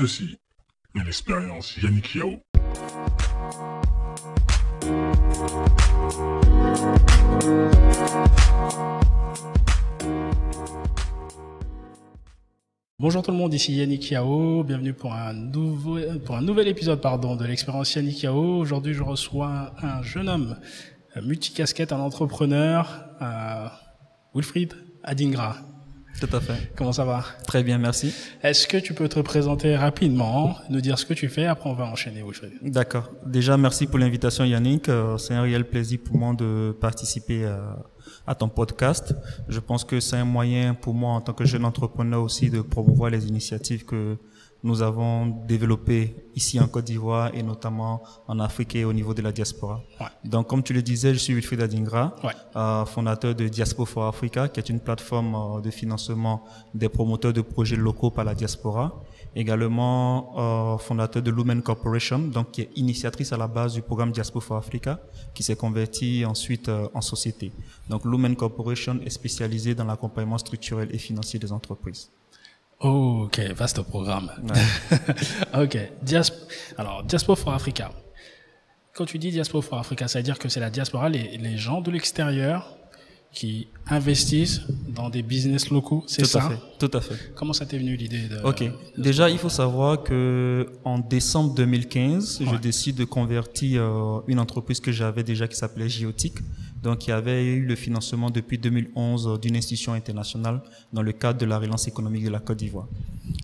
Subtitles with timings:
[0.00, 0.38] Ceci
[0.98, 2.40] est l'expérience Yannick Yao.
[12.98, 14.64] Bonjour tout le monde, ici Yannick Yao.
[14.64, 18.56] Bienvenue pour un, nouveau, pour un nouvel épisode pardon, de l'expérience Yannick Yao.
[18.60, 20.56] Aujourd'hui, je reçois un jeune homme
[21.18, 23.68] euh, multicasquette, un entrepreneur, euh,
[24.34, 24.72] Wilfried
[25.02, 25.58] Adingra.
[26.18, 26.72] Tout à fait.
[26.76, 27.24] Comment ça va?
[27.46, 28.14] Très bien, merci.
[28.42, 31.74] Est-ce que tu peux te présenter rapidement, nous dire ce que tu fais, après on
[31.74, 32.52] va enchaîner Wilfried.
[32.62, 33.10] D'accord.
[33.24, 34.88] Déjà, merci pour l'invitation Yannick.
[34.88, 37.78] Euh, c'est un réel plaisir pour moi de participer à,
[38.26, 39.14] à ton podcast.
[39.48, 42.60] Je pense que c'est un moyen pour moi en tant que jeune entrepreneur aussi de
[42.60, 44.16] promouvoir les initiatives que
[44.62, 49.22] nous avons développé ici en Côte d'Ivoire et notamment en Afrique et au niveau de
[49.22, 49.80] la diaspora.
[50.00, 50.06] Ouais.
[50.24, 52.32] Donc, comme tu le disais, je suis Wilfried Adingra, Ouais.
[52.56, 57.32] euh, fondateur de Diaspo for Africa, qui est une plateforme euh, de financement des promoteurs
[57.32, 59.02] de projets locaux par la diaspora.
[59.34, 64.12] Également euh, fondateur de Lumen Corporation, donc qui est initiatrice à la base du programme
[64.12, 65.00] Diaspo for Africa,
[65.34, 67.52] qui s'est converti ensuite en société.
[67.88, 72.10] Donc, Lumen Corporation est spécialisée dans l'accompagnement structurel et financier des entreprises.
[72.82, 74.30] Oh, ok, vaste programme.
[75.54, 76.34] ok, Diasp
[76.78, 77.92] alors Diaspora for Africa.
[78.94, 81.56] Quand tu dis Diaspora for Africa, ça veut dire que c'est la diaspora, les, les
[81.58, 82.76] gens de l'extérieur
[83.32, 86.58] qui investissent dans des business locaux, c'est ça à fait.
[86.80, 87.32] Tout à fait.
[87.36, 88.64] Comment ça t'est venu l'idée de Ok.
[88.98, 92.58] Déjà, il faut savoir que en décembre 2015, je Ouais.
[92.58, 96.38] décide de convertir euh, une entreprise que j'avais déjà qui s'appelait Géotique,
[96.82, 101.38] donc qui avait eu le financement depuis 2011 euh, d'une institution internationale dans le cadre
[101.38, 102.88] de la relance économique de la Côte d'Ivoire.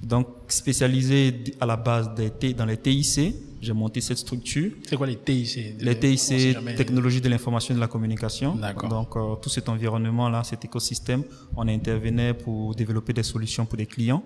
[0.03, 2.11] Donc, spécialisé à la base
[2.57, 4.73] dans les TIC, j'ai monté cette structure.
[4.89, 6.75] C'est quoi les TIC Les TIC, jamais.
[6.75, 8.55] technologie de l'information et de la communication.
[8.55, 8.89] D'accord.
[8.89, 11.23] Donc, euh, tout cet environnement-là, cet écosystème,
[11.57, 14.23] on intervenait pour développer des solutions pour des clients.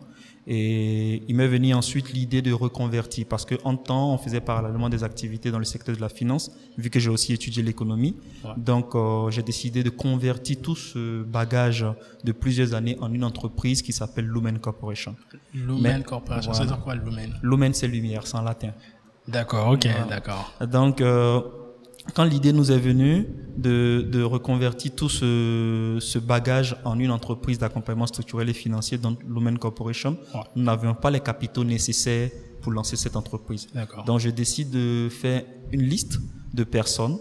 [0.46, 4.88] Et il m'est venu ensuite l'idée de reconvertir parce que en temps, on faisait parallèlement
[4.88, 8.16] des activités dans le secteur de la finance, vu que j'ai aussi étudié l'économie.
[8.44, 8.50] Ouais.
[8.56, 11.84] Donc, euh, j'ai décidé de convertir tout ce bagage
[12.24, 15.14] de plusieurs années en une entreprise qui s'appelle Lumen Corporation.
[15.54, 16.66] Lumen Mais- Corporation, voilà.
[16.66, 17.38] ça veut dire quoi Lumen?
[17.42, 18.72] Lumen, c'est lumière, c'est en latin.
[19.28, 20.52] D'accord, ok, d'accord.
[20.66, 21.40] Donc, euh,
[22.14, 23.26] quand l'idée nous est venue
[23.56, 29.14] de, de reconvertir tout ce, ce bagage en une entreprise d'accompagnement structurel et financier dans
[29.28, 30.40] Lumen Corporation, Ouais.
[30.56, 32.30] nous n'avions pas les capitaux nécessaires
[32.62, 33.68] pour lancer cette entreprise.
[34.06, 35.42] Donc, je décide de faire
[35.72, 36.18] une liste
[36.52, 37.16] de personnes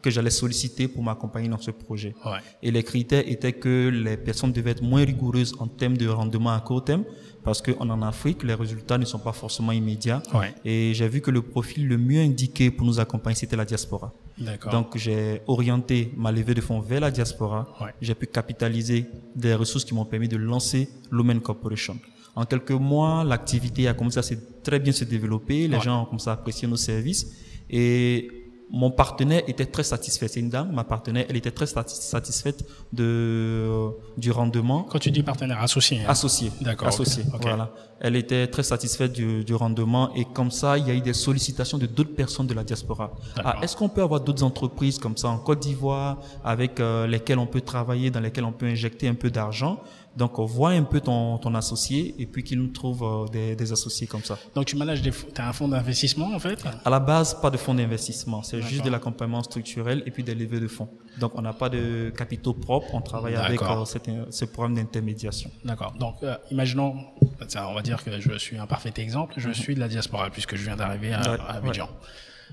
[0.00, 2.12] que j'allais solliciter pour m'accompagner dans ce projet.
[2.24, 2.38] Ouais.
[2.62, 6.50] Et les critères étaient que les personnes devaient être moins rigoureuses en termes de rendement
[6.52, 7.04] à court terme,
[7.44, 10.22] parce qu'en en Afrique, les résultats ne sont pas forcément immédiats.
[10.34, 10.54] Ouais.
[10.64, 14.12] Et j'ai vu que le profil le mieux indiqué pour nous accompagner, c'était la diaspora.
[14.70, 17.68] Donc j'ai orienté ma levée de fonds vers la diaspora.
[17.80, 17.94] Ouais.
[18.00, 21.98] J'ai pu capitaliser des ressources qui m'ont permis de lancer Lumen Corporation.
[22.34, 25.68] En quelques mois, l'activité a commencé à se, très bien se développer.
[25.68, 25.82] Les Ouais.
[25.82, 27.30] gens ont commencé à apprécier nos services.
[27.68, 28.41] Et
[28.74, 30.28] mon partenaire était très satisfait.
[30.28, 35.10] C'est une dame, ma partenaire, elle était très sati- satisfaite de, du rendement Quand tu
[35.10, 36.06] dis partenaire associé, hein.
[36.08, 36.50] associé.
[36.60, 37.22] D'accord, Associé.
[37.40, 37.70] Voilà.
[38.00, 41.12] Elle était très satisfaite du, du rendement et comme ça, il y a eu des
[41.12, 43.12] sollicitations de d'autres personnes de la diaspora.
[43.44, 47.38] Ah, Est-ce qu'on peut avoir d'autres entreprises comme ça en Côte d'Ivoire avec euh, lesquelles
[47.38, 49.80] on peut travailler, dans lesquelles on peut injecter un peu d'argent
[50.16, 53.56] Donc, on voit un peu ton, ton associé et puis qu'il nous trouve euh, des,
[53.56, 54.38] des associés comme ça.
[54.54, 56.62] Donc tu manages des, t'as un fonds d'investissement en fait?
[56.84, 60.34] À la base, pas de fonds d'investissement, c'est juste de l'accompagnement structurel et puis des
[60.34, 60.88] levées de fonds.
[61.18, 63.84] Donc, on n'a pas de capitaux propres, on travaille avec euh,
[64.30, 65.50] ce programme d'intermédiation.
[65.64, 65.92] D'accord.
[65.98, 66.94] Donc, euh, imaginons,
[67.56, 69.34] on va dire que je suis un parfait exemple.
[69.38, 71.88] Je suis de la diaspora puisque je viens d'arriver à, à Abidjan.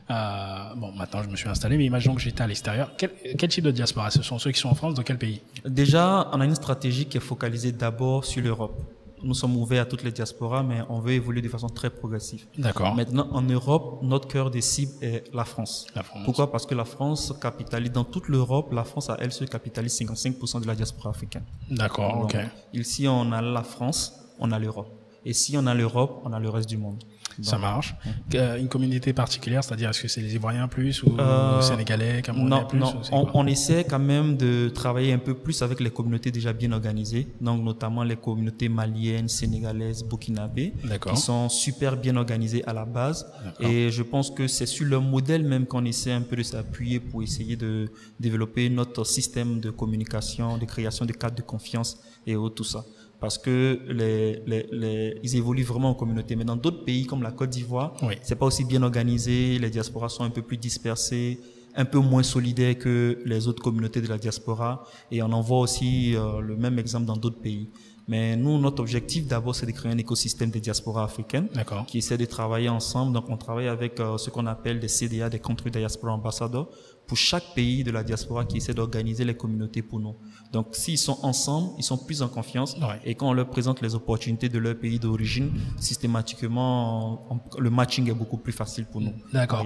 [0.09, 2.91] Euh, bon, maintenant je me suis installé, mais imaginons que j'étais à l'extérieur.
[2.97, 4.09] Quel, quel type de diaspora?
[4.09, 5.41] Ce sont ceux qui sont en France, dans quel pays?
[5.65, 8.79] Déjà, on a une stratégie qui est focalisée d'abord sur l'Europe.
[9.21, 12.45] Nous sommes ouverts à toutes les diasporas, mais on veut évoluer de façon très progressive.
[12.57, 12.95] D'accord.
[12.95, 15.87] Maintenant, en Europe, notre cœur des cibles est la France.
[15.93, 16.23] La France.
[16.23, 16.49] Pourquoi?
[16.51, 20.61] Parce que la France capitalise, dans toute l'Europe, la France à elle se capitalise 55%
[20.61, 21.43] de la diaspora africaine.
[21.69, 22.37] D'accord, ok.
[22.73, 24.89] Ici, on a la France, on a l'Europe.
[25.25, 27.03] Et si on a l'Europe, on a le reste du monde.
[27.41, 27.95] Ça marche.
[28.35, 32.49] Euh, une communauté particulière, c'est-à-dire est-ce que c'est les Ivoiriens plus ou Euh, Sénégalais, Camerounais
[32.49, 33.01] Non, plus non.
[33.11, 36.71] On, on essaie quand même de travailler un peu plus avec les communautés déjà bien
[36.71, 41.13] organisées, donc notamment les communautés maliennes, sénégalaises, burkinabées, D'accord.
[41.13, 43.25] qui sont super bien organisées à la base.
[43.59, 46.99] Et je pense que c'est sur leur modèle même qu'on essaie un peu de s'appuyer
[46.99, 47.89] pour essayer de
[48.19, 51.97] développer notre système de communication, de création de cadres de confiance
[52.27, 52.83] et autres, tout ça.
[53.19, 56.35] Parce que les, les, les, ils évoluent vraiment en communauté.
[56.35, 58.15] Mais dans d'autres pays comme la Côte d'Ivoire, Oui.
[58.21, 61.39] c'est pas aussi bien organisé, les diasporas sont un peu plus dispersées,
[61.75, 65.59] un peu moins solidaires que les autres communautés de la diaspora, et on en voit
[65.59, 67.69] aussi euh, le même exemple dans d'autres pays.
[68.07, 71.47] Mais nous, notre objectif d'abord, c'est de créer un écosystème des diasporas africaines
[71.85, 73.13] qui essaie de travailler ensemble.
[73.13, 76.69] Donc, on travaille avec euh, ce qu'on appelle des CDA, des Country Diaspora Ambassadors,
[77.09, 80.15] pour chaque pays de la diaspora qui essaie d'organiser les communautés pour nous.
[80.53, 82.75] Donc, s'ils sont ensemble, ils sont plus en confiance.
[82.77, 82.99] Ouais.
[83.03, 88.09] Et quand on leur présente les opportunités de leur pays d'origine, systématiquement, on- le matching
[88.09, 89.13] est beaucoup plus facile pour nous.
[89.33, 89.65] D'accord.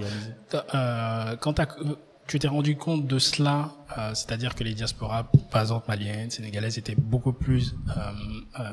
[0.74, 1.68] Euh, quand t'as-
[2.28, 6.78] tu t'es rendu compte de cela, euh, c'est-à-dire que les diasporas, par exemple maliennes, sénégalaises,
[6.78, 7.92] étaient beaucoup plus, euh,
[8.60, 8.64] euh,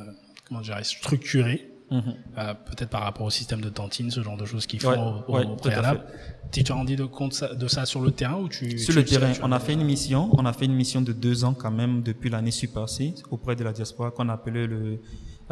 [0.47, 2.15] comment dirais structurées, Mhm.
[2.39, 5.25] euh, peut-être par rapport au système de tantine, ce genre de choses qu'ils Ouais, font
[5.29, 6.05] au, ouais, préalable.
[6.53, 9.01] Tu t'es rendu de compte ça- de ça sur le terrain ou tu Sur tu
[9.01, 11.55] le terrain, on a fait une mission, on a fait une mission de deux ans
[11.55, 15.01] quand même depuis l'année surpassée auprès de la diaspora qu'on appelait le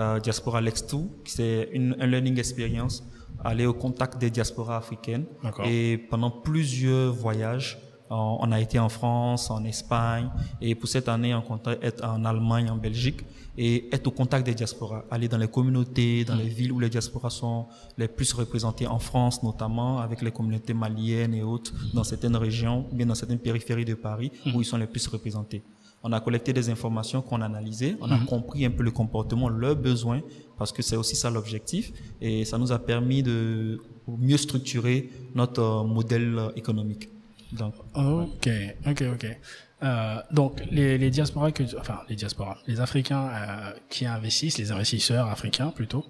[0.01, 3.03] euh, Diaspora Lex2, qui c'est une un learning experience,
[3.45, 5.25] aller au contact des diasporas africaines.
[5.65, 7.79] Et pendant plusieurs voyages,
[8.11, 10.29] on a été en France, en Espagne,
[10.61, 13.21] et pour cette année, on compte être en Allemagne, en Belgique,
[13.61, 16.89] et être au contact des diasporas, aller dans les communautés, dans les villes où les
[16.89, 17.67] diasporas sont
[17.97, 22.87] les plus représentées, en France notamment, avec les communautés maliennes et autres, dans certaines régions,
[22.93, 25.63] bien dans certaines périphéries de Paris, où ils sont les plus représentés.
[26.05, 29.49] On a collecté des informations qu'on a analysées, on a compris un peu le comportement,
[29.49, 30.21] leurs besoins,
[30.57, 35.61] parce que c'est aussi ça l'objectif, et ça nous a permis de mieux structurer notre
[35.61, 37.09] euh, modèle euh, économique.
[37.53, 38.49] Donc, Ok,
[38.87, 39.39] ok, ok.
[39.81, 44.73] Euh, donc les, les diasporas que, enfin les diasporas, les Africains euh, qui investissent, les
[44.73, 46.05] investisseurs africains plutôt,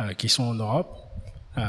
[0.00, 0.94] euh, qui sont en Europe,
[1.56, 1.62] euh,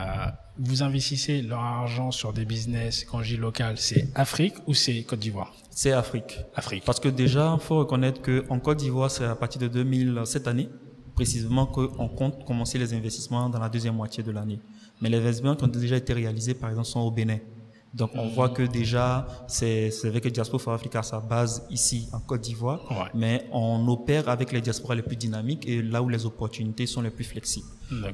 [0.59, 5.03] vous investissez leur argent sur des business, quand je dis local, c'est Afrique ou c'est
[5.03, 5.53] Côte d'Ivoire?
[5.69, 6.39] C'est Afrique.
[6.55, 6.83] Afrique.
[6.83, 10.47] Parce que déjà, il faut reconnaître qu'en Côte d'Ivoire, c'est à partir de 2000, cette
[10.47, 10.67] année,
[11.15, 14.59] précisément, qu'on compte commencer les investissements dans la deuxième moitié de l'année.
[14.99, 17.37] Mais les investissements qui ont déjà été réalisés, par exemple, sont au Bénin.
[17.93, 22.07] Donc, on voit que déjà, c'est vrai que Diaspora for Africa a sa base ici,
[22.13, 23.09] en Côte d'Ivoire, Ouais.
[23.15, 27.01] mais on opère avec les diasporas les plus dynamiques et là où les opportunités sont
[27.01, 27.67] les plus flexibles.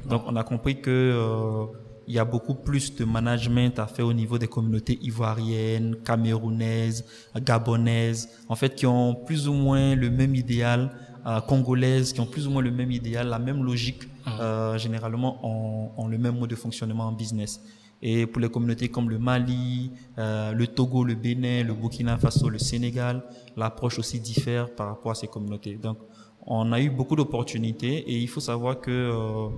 [0.08, 1.66] Donc, on a compris que euh,
[2.06, 7.04] il y a beaucoup plus de management à faire au niveau des communautés ivoiriennes, camerounaises,
[7.36, 10.90] gabonaises, en fait, qui ont plus ou moins le même idéal,
[11.26, 14.02] euh, congolaises, qui ont plus ou moins le même idéal, la même logique,
[14.40, 17.60] euh, généralement ont, ont le même mode de fonctionnement en business.
[18.02, 22.48] Et pour les communautés comme le Mali, euh, le Togo, le Bénin, le Burkina Faso,
[22.48, 23.22] le Sénégal,
[23.56, 25.76] l'approche aussi diffère par rapport à ces communautés.
[25.76, 25.98] Donc,
[26.46, 29.48] on a eu beaucoup d'opportunités et il faut savoir que euh,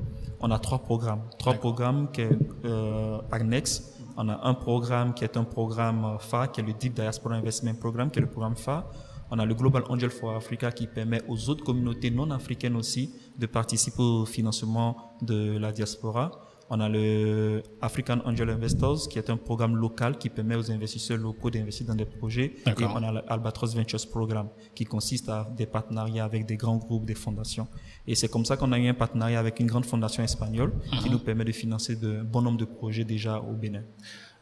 [0.41, 3.93] on a trois programmes, trois programmes qui est euh, annexes.
[4.17, 7.35] On a un programme qui est un programme euh, phare, qui est le Deep Diaspora
[7.35, 8.85] Investment Programme, qui est le programme phare.
[9.31, 13.13] On a le Global Angel for Africa qui permet aux autres communautés non africaines aussi
[13.37, 16.31] de participer au financement de la diaspora.
[16.69, 21.17] On a le African Angel Investors, qui est un programme local qui permet aux investisseurs
[21.19, 22.55] locaux d'investir dans des projets.
[22.67, 27.07] Et on a l'Albatros Ventures Programme, qui consiste à des partenariats avec des grands groupes,
[27.07, 27.69] des fondations.
[28.07, 30.73] Et c'est comme ça qu'on a eu un partenariat avec une grande fondation espagnole
[31.03, 33.83] qui nous permet de financer de bon nombre de projets déjà au Bénin.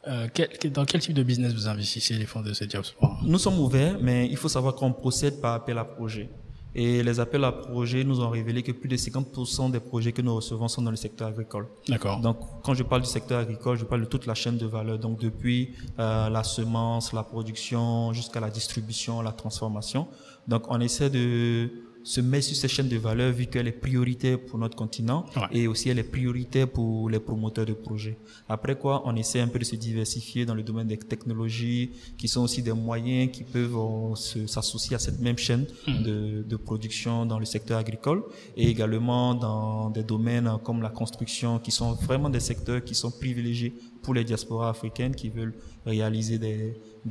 [0.06, 2.74] Euh, quel- dans quel type de business vous investissez les fonds de cette
[3.24, 6.28] Nous sommes ouverts, mais il faut savoir qu'on procède par appel à projet.
[6.74, 10.22] Et les appels à projets nous ont révélé que plus de 50% des projets que
[10.22, 11.68] nous recevons sont dans le secteur agricole.
[11.88, 12.18] D'accord.
[12.20, 14.98] Donc, quand je parle du secteur agricole, je parle de toute la chaîne de valeur.
[14.98, 20.08] Donc, depuis euh, la semence, la production, jusqu'à la distribution, la transformation.
[20.48, 21.70] Donc, on essaie de
[22.04, 25.48] se mettre sur ces chaînes de valeur vu qu'elle est prioritaire pour notre continent Ouais.
[25.58, 28.16] et aussi elle est prioritaire pour les promoteurs de projets.
[28.48, 32.28] Après quoi, on essaie un peu de se diversifier dans le domaine des technologies, qui
[32.28, 34.14] sont aussi des moyens qui peuvent euh,
[34.46, 38.22] s'associer à cette même chaîne de, de production dans le secteur agricole
[38.56, 42.94] et également dans des domaines euh, comme la construction, qui sont vraiment des secteurs qui
[42.94, 43.72] sont privilégiés
[44.04, 45.54] pour les diasporas africaines qui veulent
[45.86, 46.58] réaliser des,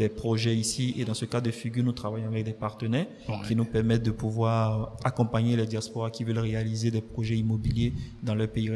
[0.02, 0.86] des projets ici.
[0.98, 3.36] Et dans ce cas de figure, nous travaillons avec des partenaires Ouais.
[3.48, 7.92] qui nous permettent de pouvoir accompagner les diasporas qui veulent réaliser des projets immobiliers
[8.28, 8.70] dans leur pays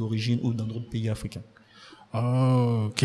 [0.00, 1.42] d'origine ou dans d'autres pays africains.
[2.14, 3.04] ok.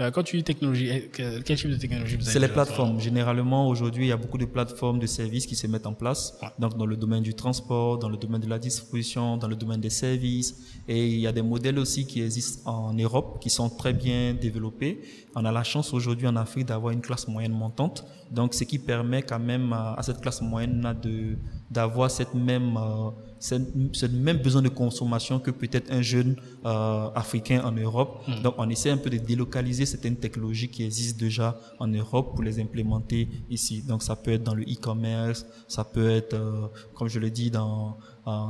[0.00, 2.48] Euh, quand tu dis technologie, eh, que- quel type de technologie vous avez C'est les
[2.48, 2.98] plateformes.
[2.98, 6.36] Généralement, aujourd'hui, il y a beaucoup de plateformes de services qui se mettent en place.
[6.42, 6.48] Ouais.
[6.58, 9.80] Donc, dans le domaine du transport, dans le domaine de la distribution, dans le domaine
[9.80, 10.56] des services.
[10.88, 14.34] Et il y a des modèles aussi qui existent en Europe, qui sont très bien
[14.34, 15.00] développés.
[15.36, 18.04] On a la chance aujourd'hui en Afrique d'avoir une classe moyenne montante.
[18.32, 21.36] Donc, ce qui permet quand même à, à cette classe moyenne-là de,
[21.74, 27.10] d'avoir cette même, euh, cette, ce même besoin de consommation que peut-être un jeune euh,
[27.14, 28.22] africain en Europe.
[28.42, 32.44] Donc, on essaie un peu de délocaliser certaines technologies qui existent déjà en Europe pour
[32.44, 33.82] les implémenter ici.
[33.82, 37.50] Donc, ça peut être dans le e-commerce, ça peut être, euh, comme je le dis,
[37.50, 37.98] dans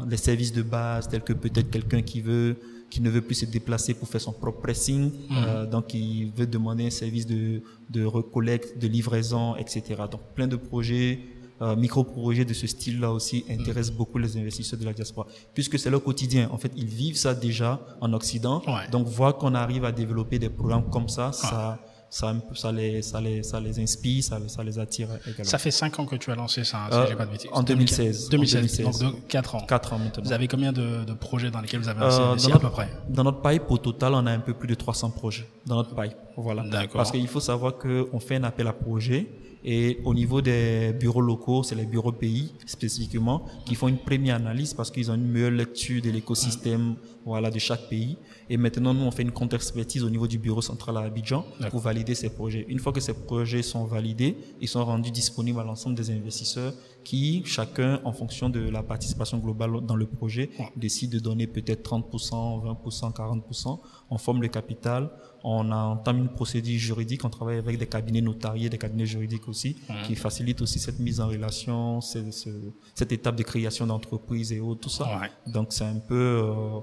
[0.09, 2.57] les services de base, tels que peut-être quelqu'un qui veut
[2.95, 6.47] qui ne veut plus se déplacer pour faire son propre pressing, euh, donc il veut
[6.47, 9.83] demander un service de, de recollecte, de livraison, etc.
[10.09, 11.19] Donc plein de projets
[11.63, 13.97] euh, micro-projets de ce style-là aussi intéressent Mm.
[13.99, 16.49] beaucoup les investisseurs de la diaspora, puisque c'est leur quotidien.
[16.51, 18.61] En fait, ils vivent ça déjà en Occident.
[18.67, 18.89] Ouais.
[18.91, 21.79] Donc, voir qu'on arrive à développer des programmes comme ça, ça,
[22.11, 25.45] ça, ça, les, ça, les, ça les inspire, ça, ça les attire également.
[25.45, 27.31] Ça fait 5 ans que tu as lancé ça, hein, si Euh, j'ai pas de
[27.33, 27.51] bêtises.
[27.53, 28.29] en 2016.
[28.31, 28.99] 2016, En 2016.
[29.01, 29.61] donc 4 ans.
[29.67, 30.23] Quatre ans maintenant.
[30.25, 32.65] Vous avez combien de, de projets dans lesquels vous avez Euh, investi dans, à peu
[32.65, 32.89] notre, près?
[33.09, 35.95] dans notre pipe, au total, on a un peu plus de 300 projets dans notre
[35.95, 36.17] pipe.
[36.37, 36.63] Voilà.
[36.63, 36.97] D'accord.
[36.99, 39.27] Parce qu'il faut savoir qu'on fait un appel à projet
[39.64, 44.37] et au niveau des bureaux locaux, c'est les bureaux pays spécifiquement qui font une première
[44.37, 48.18] analyse parce qu'ils ont une meilleure lecture de l'écosystème voilà, de chaque pays.
[48.50, 51.80] Et maintenant, nous, on fait une contre-expertise au niveau du bureau central à Abidjan pour
[51.80, 52.66] valider ces projets.
[52.68, 56.75] Une fois que ces projets sont validés, ils sont rendus disponibles à l'ensemble des investisseurs
[57.05, 60.71] qui, chacun, en fonction de la participation globale dans le projet, Ouais.
[60.77, 63.81] décide de donner peut-être 30%, 20%, 40%.
[64.11, 65.11] On forme le capital,
[65.45, 69.77] on entame une procédure juridique, on travaille avec des cabinets notariés, des cabinets juridiques aussi,
[70.07, 74.61] qui facilitent aussi cette mise en relation, ce- ce- cette étape de création d'entreprise et
[74.61, 75.05] autres, tout ça.
[75.21, 75.31] Ouais.
[75.53, 76.81] Donc c'est un peu, euh,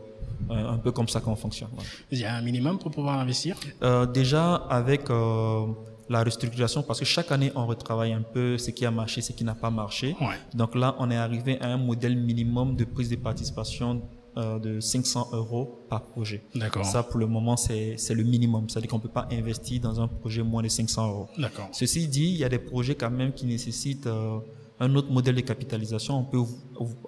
[0.50, 1.70] un un peu comme ça qu'on fonctionne.
[1.74, 1.90] voilà.
[2.12, 3.56] Il y a un minimum pour pouvoir investir?
[3.82, 5.66] Euh, déjà avec euh,
[6.12, 9.32] la restructuration, parce que chaque année on retravaille un peu ce qui a marché, ce
[9.32, 10.16] qui n'a pas marché.
[10.20, 10.36] Ouais.
[10.54, 14.02] Donc là, on est arrivé à un modèle minimum de prise de participation
[14.38, 16.44] euh, de 500 euros par projet.
[16.56, 16.86] D'accord.
[16.86, 18.70] Ça, pour le moment, c'est le minimum.
[18.70, 21.28] C'est-à-dire qu'on ne peut pas investir dans un projet moins de 500 euros.
[21.38, 21.70] D'accord.
[21.72, 24.40] Ceci dit, il y a des projets quand même qui nécessitent euh,
[24.82, 26.20] un autre modèle de capitalisation.
[26.20, 26.42] On peut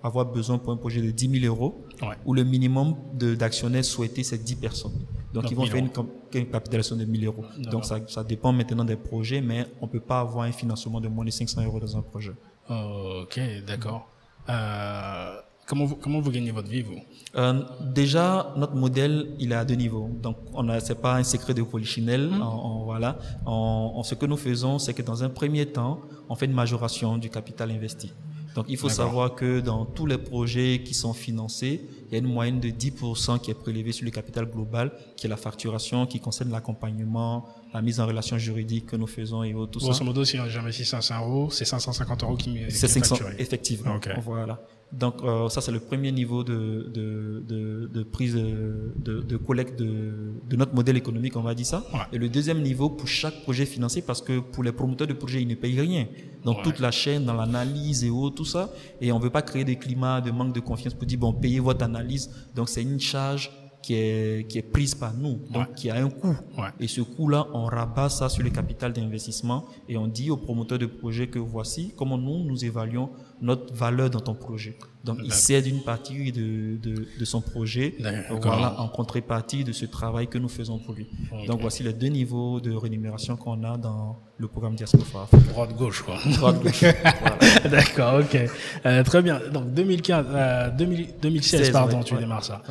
[0.04, 2.16] avoir besoin pour un projet de 10 000 euros, Ouais.
[2.26, 4.94] où le minimum d'actionnaires souhaités, c'est 10 personnes.
[5.34, 7.46] Donc, Donc, ils vont 1000 faire une, capitalisation de 1000 euros.
[7.72, 11.02] Donc, ça, ça dépend maintenant des projets, mais on ne peut pas avoir un financement
[11.02, 12.34] de moins de 500 euros dans un projet.
[12.70, 14.08] Ok, d'accord.
[14.50, 15.36] Euh,
[15.68, 17.00] comment, vous, comment vous gagnez votre vie, vous?
[17.36, 17.62] Euh,
[17.94, 20.10] déjà, notre modèle, il est à deux niveaux.
[20.22, 22.28] Donc, on a, c'est pas un secret de polichinelle.
[22.30, 22.42] Mmh.
[22.42, 23.18] On- on- voilà.
[23.46, 26.54] On, on- ce que nous faisons, c'est que dans un premier temps, on fait une
[26.54, 28.12] majoration du capital investi.
[28.56, 32.20] Donc, il faut savoir que dans tous les projets qui sont financés, il y a
[32.20, 36.06] une moyenne de 10% qui est prélevée sur le capital global, qui est la facturation,
[36.06, 39.88] qui concerne l'accompagnement, la mise en relation juridique que nous faisons et autres, tout ça.
[39.88, 43.16] Grosso modo, si j'investis 500 euros, c'est 550 euros qui m'est C'est qui est 500,
[43.16, 43.42] facturé.
[43.42, 43.96] effectivement.
[43.96, 44.10] Ok.
[44.24, 44.60] Voilà.
[45.00, 49.38] Donc euh, ça c'est le premier niveau de, de, de, de prise de, de, de
[49.38, 50.14] collecte de,
[50.50, 51.84] de notre modèle économique, on va dire ça.
[51.94, 52.00] Ouais.
[52.14, 55.42] Et le deuxième niveau pour chaque projet financé, parce que pour les promoteurs de projets,
[55.42, 56.06] ils ne payent rien.
[56.46, 56.64] Donc Ouais.
[56.64, 58.70] toute la chaîne dans l'analyse et autres, tout ça.
[59.02, 61.60] Et on veut pas créer des climats de manque de confiance pour dire bon payez
[61.60, 62.30] votre analyse.
[62.56, 63.50] Donc c'est une charge
[63.84, 65.74] qui est qui est prise par nous, donc Ouais.
[65.76, 66.36] qui a un coût.
[66.58, 66.70] Ouais.
[66.80, 70.80] Et ce coût-là, on rabat ça sur le capital d'investissement et on dit aux promoteurs
[70.80, 73.10] de projet que voici comment nous, nous évaluons
[73.42, 74.78] notre valeur dans ton projet.
[75.04, 77.94] Donc, il cède une partie de, de, de son projet
[78.42, 81.08] voilà, en contrepartie de ce travail que nous faisons pour lui.
[81.46, 85.28] Donc, voici les deux niveaux de rémunération qu'on a dans le programme Diaspora.
[85.50, 86.16] Droite-gauche, quoi.
[86.26, 86.86] Droite-gauche.
[87.20, 87.38] Voilà.
[87.70, 88.38] D'accord, ok.
[88.86, 89.42] Euh, très bien.
[89.52, 92.62] Donc 2015, euh, 2000 2016, 16, pardon, ouais, tu démarres ça.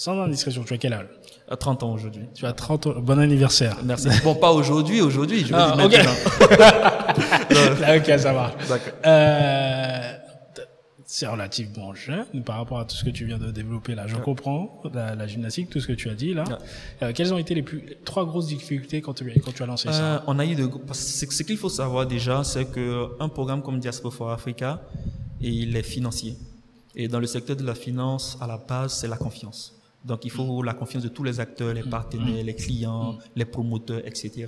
[0.00, 1.04] Sans indiscrétion, tu as quel âge
[1.46, 2.24] À 30 ans aujourd'hui.
[2.34, 2.94] Tu as 30 ans.
[3.00, 3.76] Bon anniversaire.
[3.84, 4.08] Merci.
[4.24, 6.14] Bon, pas aujourd'hui, aujourd'hui, je veux Ah, dire maintenant.
[7.84, 8.54] Ah, ok, ça marche.
[8.66, 8.92] D'accord.
[9.04, 10.12] Euh,
[11.04, 14.06] c'est relativement jeune par rapport à tout ce que tu viens de développer là.
[14.06, 16.44] Je comprends la, la gymnastique, tout ce que tu as dit là.
[16.44, 16.54] Ouais.
[17.02, 19.66] Euh, quelles ont été les plus les trois grosses difficultés quand tu, quand tu as
[19.66, 22.42] lancé ça Euh, on a eu de, parce que ce ce qu'il faut savoir déjà,
[22.42, 24.80] c'est que un programme comme Diaspora for Africa,
[25.42, 26.38] il est financier.
[26.94, 29.74] Et dans le secteur de la finance, à la base, c'est la confiance.
[30.04, 34.00] Donc, il faut la confiance de tous les acteurs, les partenaires, les clients, les promoteurs,
[34.06, 34.46] etc.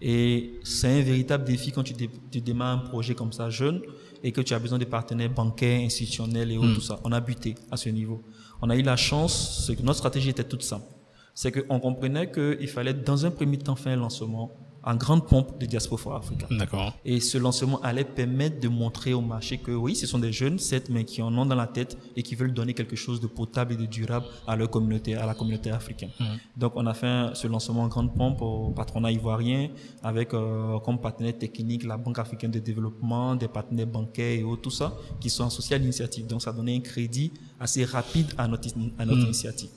[0.00, 3.80] Et c'est un véritable défi quand tu, dé- tu démarres un projet comme ça jeune
[4.24, 6.98] et que tu as besoin de partenaires bancaires, institutionnels et autres, tout ça.
[7.04, 8.22] On a buté à ce niveau.
[8.60, 10.86] On a eu la chance, c'est que notre stratégie était toute simple.
[11.32, 14.50] C'est qu'on comprenait qu'il fallait dans un premier temps faire un lancement
[14.88, 16.46] en grande pompe de Diaspora Africa.
[16.50, 16.94] D'accord.
[17.04, 20.58] Et ce lancement allait permettre de montrer au marché que oui, ce sont des jeunes,
[20.58, 23.26] certes, mais qui en ont dans la tête et qui veulent donner quelque chose de
[23.26, 26.10] potable et de durable à leur communauté, à la communauté africaine.
[26.56, 29.68] Donc, on a fait ce lancement en grande pompe au patronat ivoirien
[30.02, 34.62] avec euh, comme partenaire technique la Banque africaine de développement, des partenaires bancaires et autres,
[34.62, 36.26] tout ça, qui sont associés à l'initiative.
[36.26, 37.30] Donc, ça donnait un crédit
[37.60, 38.68] assez rapide à notre,
[38.98, 39.68] à notre initiative.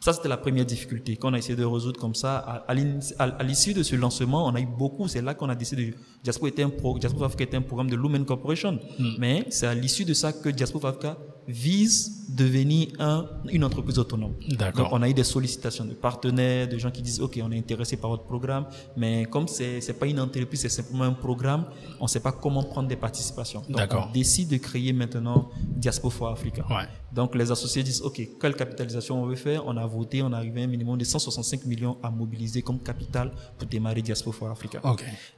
[0.00, 2.64] Ça, c'était la première difficulté qu'on a essayé de résoudre comme ça.
[2.66, 5.08] À, l'issue de ce lancement, on a eu beaucoup.
[5.08, 5.94] C'est là qu'on a décidé de.
[6.24, 8.78] Diaspora était un, pro, Diaspora Africa était un programme de Lumen Corporation.
[9.18, 14.34] Mais c'est à l'issue de ça que Diaspora Africa vise devenir un, une entreprise autonome.
[14.48, 14.84] D'accord.
[14.84, 17.58] Donc, on a eu des sollicitations de partenaires, de gens qui disent OK, on est
[17.58, 18.66] intéressé par votre programme,
[18.96, 21.66] mais comme c'est c'est pas une entreprise, c'est simplement un programme,
[21.98, 23.60] on ne sait pas comment prendre des participations.
[23.68, 24.06] Donc, D'accord.
[24.08, 26.64] on décide de créer maintenant Diaspora for Africa.
[26.70, 26.86] Ouais.
[27.12, 29.66] Donc les associés disent, OK, quelle capitalisation on veut faire?
[29.66, 33.32] On a voté, on arrivait à un minimum de 165 millions à mobiliser comme capital
[33.58, 34.80] pour démarrer Diaspora for Africa.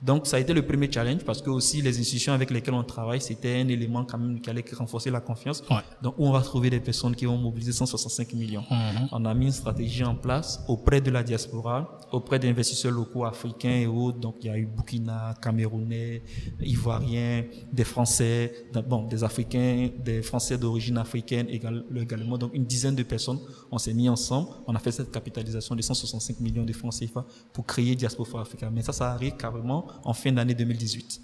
[0.00, 2.84] Donc, ça a été le premier challenge parce que aussi les institutions avec lesquelles on
[2.84, 5.62] travaille, c'était un élément quand même qui allait renforcer la confiance.
[5.70, 5.76] Ouais.
[6.02, 8.64] Donc, où on va trouver des personnes qui vont mobiliser 165 millions.
[8.70, 9.08] Mhm.
[9.12, 13.78] On a mis une stratégie en place auprès de la diaspora, auprès d'investisseurs locaux africains
[13.84, 14.18] et autres.
[14.18, 16.22] Donc, il y a eu Burkina, Camerounais,
[16.60, 22.38] Ivoiriens, des Français, bon, des Africains, des Français d'origine africaine également.
[22.38, 23.40] Donc, une dizaine de personnes,
[23.70, 24.41] on s'est mis ensemble.
[24.66, 28.40] On a fait cette capitalisation de 165 millions de francs CFA pour créer Diaspora for
[28.40, 28.70] Africa.
[28.70, 31.20] Mais ça, ça arrive carrément en fin d'année 2018.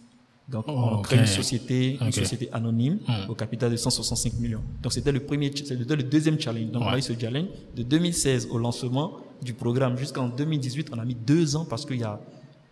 [0.48, 3.30] Donc, Oh, on crée une société, une société anonyme Hmm.
[3.30, 4.62] au capital de 165 millions.
[4.82, 6.70] Donc, c'était le premier, c'était le deuxième challenge.
[6.70, 10.88] Donc, on a eu ce challenge de 2016 au lancement du programme jusqu'en 2018.
[10.94, 12.18] On a mis deux ans parce qu'il y a,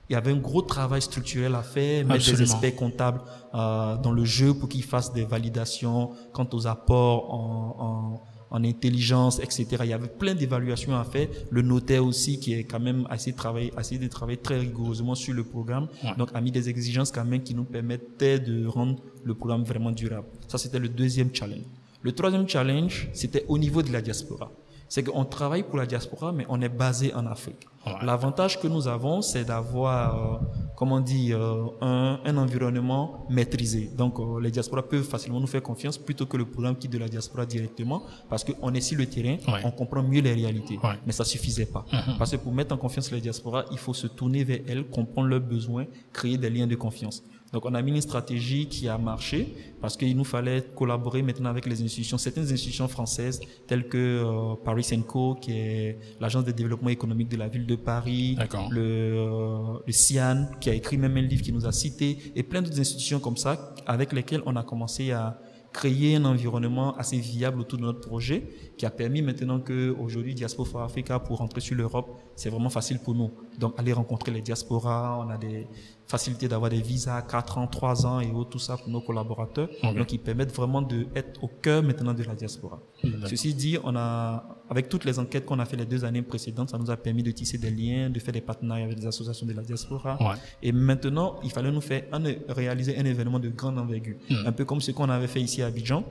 [0.09, 3.21] il y avait un gros travail structurel à faire, mettre des experts comptables
[3.55, 8.65] euh, dans le jeu pour qu'ils fassent des validations quant aux apports en, en, en
[8.65, 9.67] intelligence, etc.
[9.81, 11.29] Il y avait plein d'évaluations à faire.
[11.51, 15.35] Le notaire aussi, qui est quand même assez travaillé, assez de travailler très rigoureusement sur
[15.35, 15.89] le programme.
[16.05, 16.11] Ouais.
[16.17, 19.91] Donc, a mis des exigences quand même qui nous permettaient de rendre le programme vraiment
[19.91, 20.27] durable.
[20.49, 21.65] Ça, c'était le deuxième challenge.
[22.03, 24.51] Le troisième challenge, c'était au niveau de la diaspora.
[24.89, 27.67] C'est qu'on travaille pour la diaspora, mais on est basé en Afrique.
[27.85, 27.93] Ouais.
[28.03, 30.39] L'avantage que nous avons, c'est d'avoir, euh,
[30.77, 33.91] comment on dit, euh, un, un environnement maîtrisé.
[33.97, 36.99] Donc, euh, les diasporas peuvent facilement nous faire confiance plutôt que le programme qui de
[36.99, 39.61] la diaspora directement, parce qu'on est sur le terrain, Ouais.
[39.65, 40.79] on comprend mieux les réalités.
[40.83, 40.95] Ouais.
[41.07, 41.85] Mais ça suffisait pas.
[41.93, 42.17] Mhm.
[42.19, 45.29] Parce que pour mettre en confiance les diasporas, il faut se tourner vers elles, comprendre
[45.29, 47.23] leurs besoins, créer des liens de confiance.
[47.53, 51.51] Donc, on a mis une stratégie qui a marché parce qu'il nous fallait collaborer maintenant
[51.51, 56.53] avec les institutions, certaines institutions françaises telles que euh, Paris Co, qui est l'agence de
[56.53, 58.37] développement économique de la ville de Paris,
[58.71, 62.43] le, euh, le CIAN, qui a écrit même un livre qui nous a cités, et
[62.43, 65.39] plein d'autres institutions comme ça avec lesquelles on a commencé à
[65.73, 70.35] créer un environnement assez viable autour de notre projet qui a permis maintenant que aujourd'hui
[70.35, 74.43] Diaspora Africa pour rentrer sur l'Europe c'est vraiment facile pour nous donc aller rencontrer les
[74.43, 75.67] diasporas on a des
[76.07, 79.69] facilités d'avoir des visas 4 ans 3 ans et autres tout ça pour nos collaborateurs
[79.83, 79.97] Ok.
[79.97, 82.81] donc ils permettent vraiment de être au cœur maintenant de la diaspora.
[83.27, 86.71] Ceci dit, on a, avec toutes les enquêtes qu'on a fait les deux années précédentes,
[86.71, 89.47] ça nous a permis de tisser des liens, de faire des partenariats avec des associations
[89.47, 90.17] de la diaspora.
[90.21, 90.37] Ouais.
[90.63, 94.17] Et maintenant, il fallait nous faire un, réaliser un événement de grande envergure.
[94.31, 94.47] Hmm.
[94.47, 96.05] Un peu comme ce qu'on avait fait ici à Abidjan,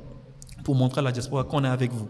[0.63, 2.08] pour montrer à la diaspora qu'on est avec vous.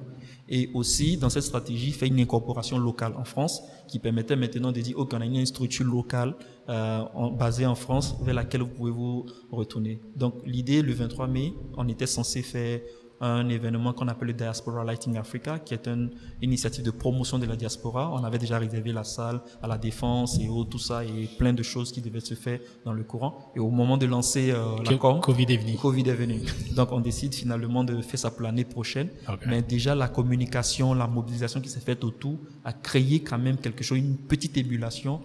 [0.48, 4.80] Et aussi, dans cette stratégie, faire une incorporation locale en France qui permettait maintenant de
[4.80, 6.36] dire, OK, on a une structure locale
[6.70, 7.02] euh,
[7.38, 10.00] basée en France vers laquelle vous pouvez vous retourner.
[10.16, 12.80] Donc, l'idée, le 23 mai, on était censé faire
[13.22, 17.46] un événement qu'on appelle le Diaspora Lighting Africa, qui est une initiative de promotion de
[17.46, 18.12] la diaspora.
[18.14, 21.64] On avait déjà réservé la salle à la défense et tout ça, et plein de
[21.64, 23.52] choses qui devaient se faire dans le courant.
[23.56, 25.76] Et au moment de lancer euh, la com, Covid est venu.
[25.76, 26.42] Covid est venu.
[26.76, 29.10] Donc on décide finalement de faire ça pour l'année prochaine.
[29.48, 33.84] Mais déjà la communication, la mobilisation qui s'est faite autour a créé quand même quelque
[33.84, 34.76] chose, une petite ébullition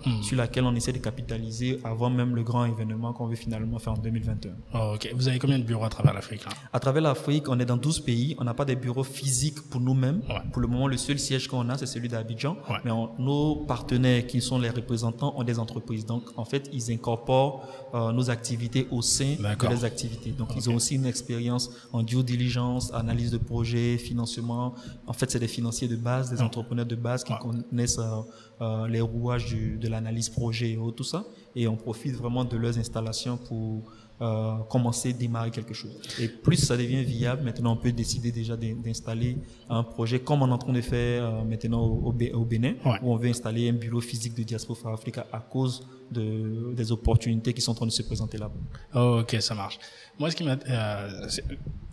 [0.07, 0.23] Hmm.
[0.23, 3.95] sur laquelle on essaie de capitaliser avant même le grand événement qu'on veut finalement faire
[3.95, 4.53] en 2021.
[4.75, 5.11] Oh, ok.
[5.15, 8.01] Vous avez combien de bureaux à travers l'Afrique À travers l'Afrique, on est dans 12
[8.01, 8.37] pays.
[8.39, 10.21] On n'a pas de bureaux physiques pour nous-mêmes.
[10.29, 10.37] Ouais.
[10.53, 12.57] Pour le moment, le seul siège qu'on a, c'est celui d'Abidjan.
[12.69, 12.77] Ouais.
[12.85, 16.05] Mais on- nos partenaires, qui sont les représentants, ont des entreprises.
[16.07, 17.63] Donc, en fait, ils incorporent
[17.95, 20.31] euh, nos activités au sein de leurs activités.
[20.31, 24.75] Donc, ils ont aussi une expérience en due diligence, analyse de projet, financement.
[25.07, 27.39] En fait, c'est des financiers de base, des entrepreneurs de base qui Ouais.
[27.41, 28.21] connaissent euh,
[28.63, 31.25] euh, les rouages du- de l'analyse projet et tout ça.
[31.57, 33.83] Et on profite vraiment de leurs installations pour
[34.21, 35.99] euh, commencer, démarrer quelque chose.
[36.21, 40.43] Et plus ça devient viable, maintenant on peut décider déjà d'in- d'installer un projet comme
[40.43, 42.99] on est en train de faire euh, maintenant au, au Bé- au Bénin, Ouais.
[43.03, 46.91] où on veut installer un bureau physique de Diaspora for Africa à cause de, des
[46.93, 48.55] opportunités qui sont en train de se présenter là-bas.
[48.95, 49.79] Oh, ok, ça marche.
[50.19, 51.45] Moi, ce qui m'a, euh, c'est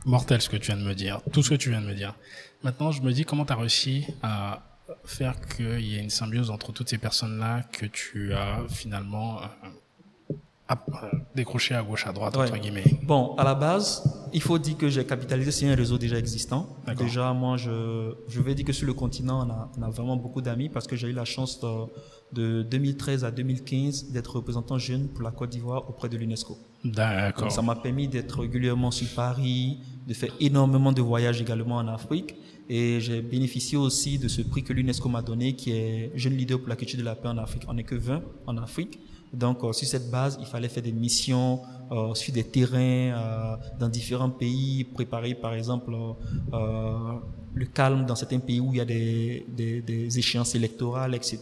[0.06, 1.94] mortel ce que tu viens de me dire, tout ce que tu viens de me
[1.94, 2.16] dire.
[2.64, 4.64] Maintenant, je me dis comment tu as réussi à
[5.06, 9.40] faire qu'il y ait une symbiose entre toutes ces personnes-là que tu as finalement
[10.70, 12.44] euh, euh, décroché à gauche, à droite, Ouais.
[12.48, 12.84] entre guillemets.
[13.04, 14.04] Bon, à la base,
[14.34, 16.68] il faut dire que j'ai capitalisé sur un réseau déjà existant.
[16.98, 20.18] Déjà, moi, je, je vais dire que sur le continent, on a, on a vraiment
[20.18, 21.86] beaucoup d'amis parce que j'ai eu la chance de,
[22.34, 26.58] de 2013 à 2015 d'être représentant jeune pour la Côte d'Ivoire auprès de l'UNESCO.
[26.84, 27.52] D'accord.
[27.52, 32.36] Ça m'a permis d'être régulièrement sur Paris, de faire énormément de voyages également en Afrique.
[32.70, 36.60] Et j'ai bénéficié aussi de ce prix que l'UNESCO m'a donné, qui est Jeune leader
[36.60, 37.64] pour la culture de la paix en Afrique.
[37.70, 39.00] On n'est que 20 en Afrique.
[39.38, 43.56] Donc, euh, sur cette base, il fallait faire des missions euh, sur des terrains euh,
[43.80, 45.94] dans différents pays, préparer par exemple
[47.58, 51.38] le calme dans certains pays où il y a des, des, des échéances électorales, etc.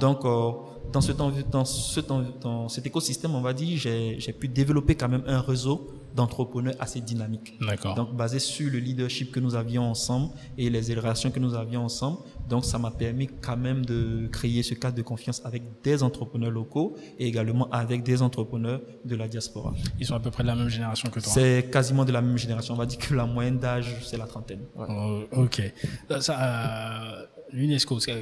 [0.00, 0.50] Donc, euh,
[0.92, 4.94] dans, cet envi- dans, envi- dans cet écosystème, on va dire, j'ai j'ai pu développer
[4.94, 5.76] quand même un réseau
[6.16, 7.48] d'entrepreneurs assez dynamique.
[7.94, 11.82] Donc, basé sur le leadership que nous avions ensemble et les relations que nous avions
[11.84, 12.18] ensemble.
[12.48, 16.50] Donc ça m'a permis quand même de créer ce cadre de confiance avec des entrepreneurs
[16.50, 19.74] locaux et également avec des entrepreneurs de la diaspora.
[20.00, 21.30] Ils sont à peu près de la même génération que toi.
[21.30, 22.72] C'est quasiment de la même génération.
[22.72, 24.62] On va dire que la moyenne d'âge, c'est la trentaine.
[24.78, 25.62] Oh, ok.
[26.20, 28.12] Ça, euh, L'UNESCO, ça,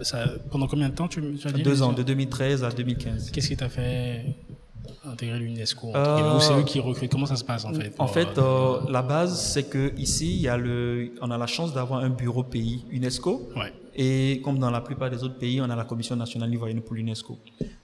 [0.00, 3.30] ça, pendant combien de temps tu, tu as dit Deux ans, de 2013 à 2015.
[3.30, 4.24] Qu'est-ce qui t'a fait
[5.04, 7.10] intégrer l'UNESCO euh, c'est eux qui recrutent?
[7.10, 10.40] Comment ça se passe en fait En fait, euh, la base, c'est que ici, il
[10.40, 13.48] y a le, on a la chance d'avoir un bureau pays UNESCO.
[13.56, 13.72] Ouais.
[14.00, 16.94] Et comme dans la plupart des autres pays, on a la Commission nationale ivoirienne pour
[16.94, 17.36] l'UNESCO.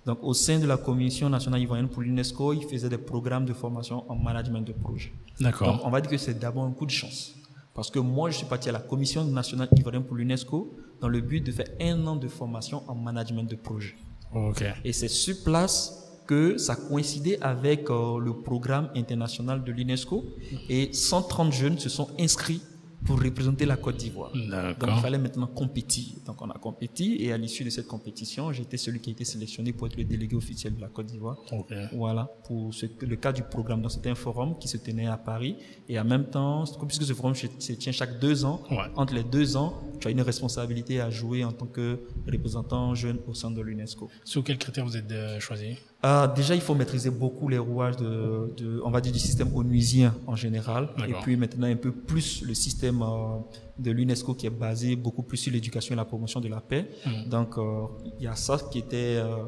[0.07, 3.53] Donc, au sein de la Commission nationale ivoirienne pour l'UNESCO, ils faisaient des programmes de
[3.53, 5.13] formation en management de projet.
[5.41, 5.73] D'accord.
[5.73, 7.35] Donc, on va dire que c'est d'abord un coup de chance.
[7.75, 11.21] Parce que moi, je suis parti à la Commission nationale ivoirienne pour l'UNESCO dans le
[11.21, 13.97] but de faire un an de formation en management de projet.
[14.33, 14.65] Ok.
[14.85, 20.25] Et c'est sur place que ça coïncidait avec euh, le programme international de l'UNESCO
[20.69, 22.63] et 130 jeunes se sont inscrits
[23.05, 24.33] pour représenter la Côte d'Ivoire.
[24.33, 26.15] Donc il fallait maintenant compétir.
[26.27, 29.25] Donc on a compéti et à l'issue de cette compétition, j'étais celui qui a été
[29.25, 31.39] sélectionné pour être le délégué officiel de la Côte d'Ivoire.
[31.93, 33.83] Voilà, pour ce, le cas du programme.
[33.83, 35.57] Donc c'était un forum qui se tenait à Paris
[35.89, 38.63] et en même temps, puisque ce forum se tient chaque deux ans,
[38.97, 43.19] entre les deux ans, tu as une responsabilité à jouer en tant que représentant jeune
[43.27, 44.09] au sein de l'UNESCO.
[44.25, 45.77] Sur quels critères vous êtes euh, choisi?
[46.07, 49.49] Ah, déjà, il faut maîtriser beaucoup les rouages de, de on va dire, du système
[49.57, 50.91] onusien en général.
[51.09, 53.39] Et puis maintenant, un peu plus le système euh,
[53.79, 56.91] de l'UNESCO qui est basé beaucoup plus sur l'éducation et la promotion de la paix.
[57.07, 57.29] Mmh.
[57.31, 57.87] Donc, euh,
[58.19, 59.47] il y a ça qui était euh,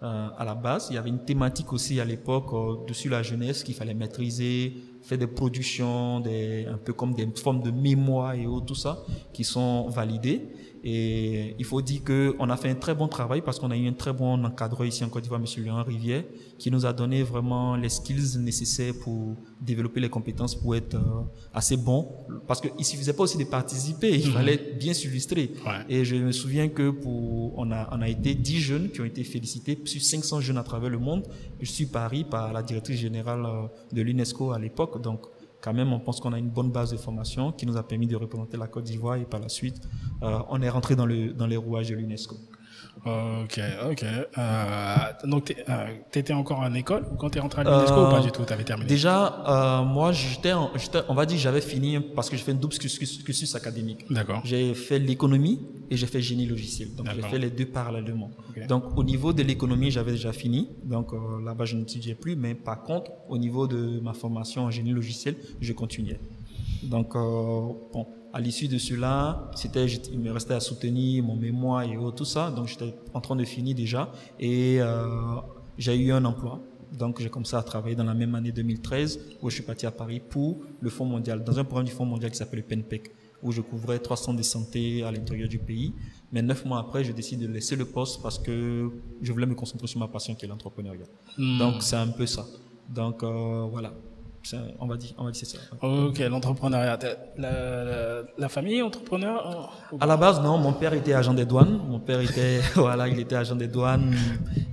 [0.00, 0.86] à la base.
[0.90, 5.18] Il y avait une thématique aussi à l'époque dessus la jeunesse qu'il fallait maîtriser, faire
[5.18, 9.42] des productions, des, un peu comme des formes de mémoire et autres, tout ça, qui
[9.42, 10.52] sont validées.
[10.88, 13.88] Et il faut dire qu'on a fait un très bon travail parce qu'on a eu
[13.88, 15.64] un très bon encadreur ici en Côte d'Ivoire, M.
[15.64, 16.22] Léon Rivière,
[16.60, 21.24] qui nous a donné vraiment les skills nécessaires pour développer les compétences pour être euh,
[21.52, 22.08] assez bon.
[22.46, 24.32] Parce qu'il ne suffisait pas aussi de participer, il mhm.
[24.32, 25.50] fallait bien s'illustrer.
[25.88, 29.06] Et je me souviens que pour, on a, on a été 10 jeunes qui ont
[29.06, 31.24] été félicités sur 500 jeunes à travers le monde.
[31.60, 35.02] Je suis Paris par la directrice générale euh, de l'UNESCO à l'époque.
[35.02, 35.22] Donc,
[35.66, 38.06] quand même, on pense qu'on a une bonne base de formation qui nous a permis
[38.06, 39.80] de représenter la Côte d'Ivoire et par la suite,
[40.22, 42.36] euh, on est rentré dans, le, dans les rouages de l'UNESCO.
[43.04, 44.04] Ok, ok.
[44.04, 48.10] Euh, donc, tu euh, étais encore en école quand tu es rentré à l'UNESCO ou
[48.10, 48.42] pas du tout?
[48.44, 48.88] Tu avais terminé?
[48.88, 50.52] Déjà, euh, moi, j'étais,
[51.08, 54.06] on va dire, j'avais fini parce que j'ai fait un double cursus, académique.
[54.10, 54.40] D'accord.
[54.44, 56.94] J'ai fait l'économie et j'ai fait génie logiciel.
[56.94, 58.30] Donc, j'ai fait les deux parallèlement.
[58.68, 60.70] Donc, au niveau de l'économie, j'avais déjà fini.
[60.84, 61.12] Donc,
[61.44, 62.34] là-bas, je n'étudiais plus.
[62.34, 66.18] Mais par contre, au niveau de ma formation en génie logiciel, je continuais.
[66.82, 68.06] Donc, bon,
[68.36, 72.50] à l'issue de cela, c'était, il me restait à soutenir mon mémoire et tout ça.
[72.50, 74.12] Donc, j'étais en train de finir déjà.
[74.38, 75.36] Et euh,
[75.78, 76.60] j'ai eu un emploi.
[76.92, 79.90] Donc, j'ai commencé à travailler dans la même année 2013 où je suis parti à
[79.90, 83.10] Paris pour le Fonds mondial, dans un programme du Fonds mondial qui s'appelle le PENPEC,
[83.42, 85.94] où je couvrais trois centres de santé à l'intérieur du pays.
[86.30, 88.90] Mais neuf mois après, je décide de laisser le poste parce que
[89.22, 91.06] je voulais me concentrer sur ma passion qui est l'entrepreneuriat.
[91.38, 91.56] Hmm.
[91.56, 92.44] Donc, c'est un peu ça.
[92.90, 93.94] Donc, euh, voilà
[94.78, 95.62] on va dire, on va dire c'est ça.
[95.82, 96.98] Ok, l'entrepreneuriat.
[97.36, 100.58] La, la, famille entrepreneur À la base, non.
[100.58, 101.80] Mon père était agent des douanes.
[101.88, 104.14] Mon père était, voilà, il était agent des douanes.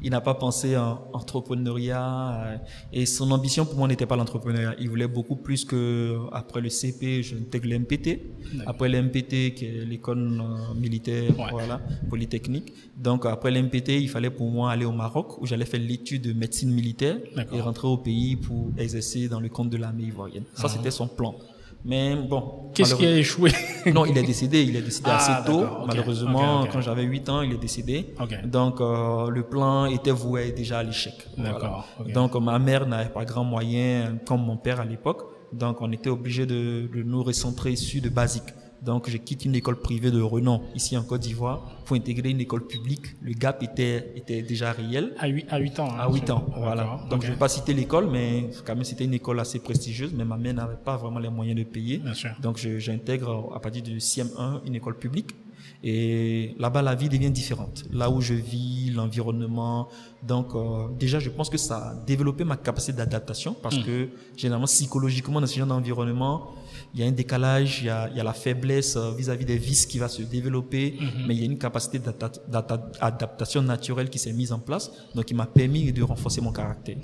[0.01, 2.43] Il n'a pas pensé en entrepreneuriat.
[2.45, 2.57] Euh,
[2.91, 4.75] et son ambition pour moi n'était pas l'entrepreneuriat.
[4.79, 8.21] Il voulait beaucoup plus que après le CP, je intègre l'MPT.
[8.65, 12.73] Après l'MPT, qui est l'école euh, militaire, voilà, polytechnique.
[12.97, 16.33] Donc après l'MPT, il fallait pour moi aller au Maroc où j'allais faire l'étude de
[16.33, 17.17] médecine militaire
[17.51, 20.43] et rentrer au pays pour exercer dans le de l'armée ivoirienne.
[20.53, 20.69] Ça, ah.
[20.69, 21.35] c'était son plan.
[21.85, 22.71] Mais bon.
[22.73, 23.51] Qu'est-ce qui a échoué?
[23.93, 24.63] Non, il est décédé.
[24.63, 25.65] Il est décédé ah, assez tôt.
[25.85, 28.15] Malheureusement, quand j'avais 8 ans, il est décédé.
[28.45, 31.27] Donc, euh, le plan était voué déjà à l'échec.
[32.13, 35.23] Donc, ma mère n'avait pas grand moyen, comme mon père à l'époque.
[35.51, 38.45] Donc, on était obligé de, de nous recentrer sur de basique.
[38.83, 42.41] Donc, je quitte une école privée de renom ici en Côte d'Ivoire pour intégrer une
[42.41, 43.15] école publique.
[43.21, 45.13] Le gap était, était déjà réel.
[45.19, 45.89] À 8, à 8 ans.
[45.91, 46.99] Hein, à 8 ans, voilà.
[47.09, 50.13] Donc, je ne vais pas citer l'école, mais quand même, c'était une école assez prestigieuse,
[50.13, 51.97] mais ma mère n'avait pas vraiment les moyens de payer.
[51.97, 52.31] Bien sûr.
[52.41, 55.31] Donc, j'intègre à partir du CM1 une école publique.
[55.85, 57.83] Et là-bas, la vie devient différente.
[57.91, 59.89] Là où je vis, l'environnement.
[60.25, 63.83] Donc, euh, déjà, je pense que ça a développé ma capacité d'adaptation parce hmm.
[63.83, 66.51] que, généralement, psychologiquement, dans ce genre d'environnement,
[66.93, 69.45] il y a un décalage, il y a, il y a la faiblesse euh, vis-à-vis
[69.45, 71.27] des vices qui va se développer, mhm.
[71.27, 75.33] mais il y a une capacité d'adaptation naturelle qui s'est mise en place, donc qui
[75.33, 76.97] m'a permis de renforcer mon caractère.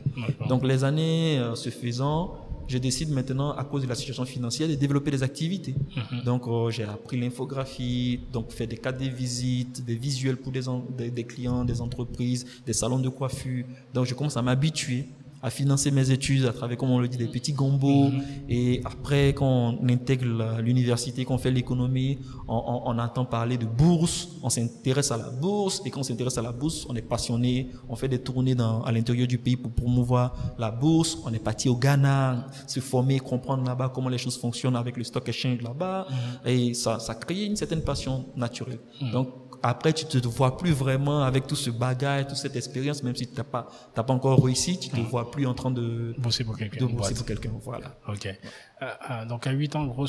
[0.48, 4.70] Donc les années euh, se faisant, je décide maintenant, à cause de la situation financière,
[4.70, 5.74] de développer des activités.
[5.74, 6.24] Mhm.
[6.24, 10.62] Donc, euh, j'ai appris l'infographie, donc faire des cartes de visite, des visuels pour des,
[10.96, 13.66] des, des, clients, des entreprises, des salons de coiffure.
[13.92, 15.08] Donc, je commence à m'habituer
[15.42, 18.10] à financer mes études à travers, comme on le dit, des petits gombos.
[18.10, 18.24] Mhm.
[18.50, 24.30] Et après, quand on intègre l'université, qu'on fait l'économie, on, on, entend parler de bourse,
[24.44, 25.82] on s'intéresse à la bourse.
[25.86, 28.82] Et quand on s'intéresse à la bourse, on est passionné, on fait des tournées dans,
[28.84, 31.18] à l'intérieur du pays pour promouvoir la bourse.
[31.26, 35.04] On est parti au Ghana, se former, comprendre là-bas comment les choses fonctionnent avec le
[35.04, 36.08] stock exchange là-bas.
[36.10, 36.52] Mhm.
[36.52, 38.80] Et ça, ça crée une certaine passion naturelle.
[39.14, 39.30] Donc,
[39.64, 43.28] après, tu te vois plus vraiment avec tout ce bagage, toute cette expérience, même si
[43.28, 46.58] tu n'as pas, pas encore réussi, tu te vois plus en train de bosser pour
[46.58, 46.86] quelqu'un.
[46.86, 47.96] De bosser pour quelqu'un, voilà.
[48.08, 48.26] Ok.
[48.26, 50.08] Euh, euh, donc à 8 ans, gros,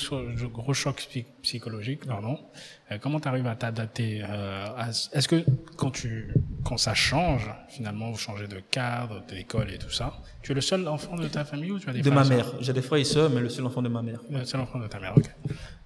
[0.53, 1.09] gros choc
[1.43, 2.39] psychologique, pardon.
[2.93, 4.67] Euh, comment tu arrives à t'adapter euh,
[5.13, 5.45] Est-ce que
[5.77, 6.33] quand tu,
[6.65, 10.61] quand ça change, finalement, vous changez de cadre, d'école et tout ça, tu es le
[10.61, 12.47] seul enfant de ta famille ou tu as des De ma mère.
[12.61, 14.21] J'ai des frères et sœurs, mais le seul enfant de ma mère.
[14.31, 15.31] Le seul enfant de ta mère, ok.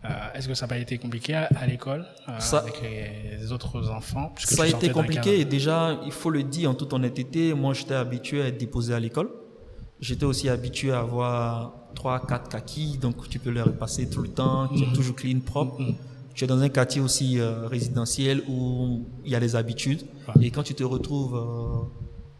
[0.05, 3.91] Euh, Est-ce que ça n'a pas été compliqué à, à l'école euh, avec les, autres
[3.91, 7.73] enfants Ça a été compliqué et déjà, il faut le dire en toute honnêteté, moi
[7.73, 9.31] j'étais habitué à être déposé à l'école.
[10.01, 14.29] J'étais aussi habitué à avoir 3, 4 kakis, donc tu peux les repasser tout le
[14.29, 14.93] temps, qui est mhm.
[14.93, 15.81] toujours clean, propre.
[15.81, 15.95] Mm
[16.35, 20.03] Tu es dans un quartier aussi euh, résidentiel où il y a les habitudes.
[20.43, 21.41] Et quand tu te retrouves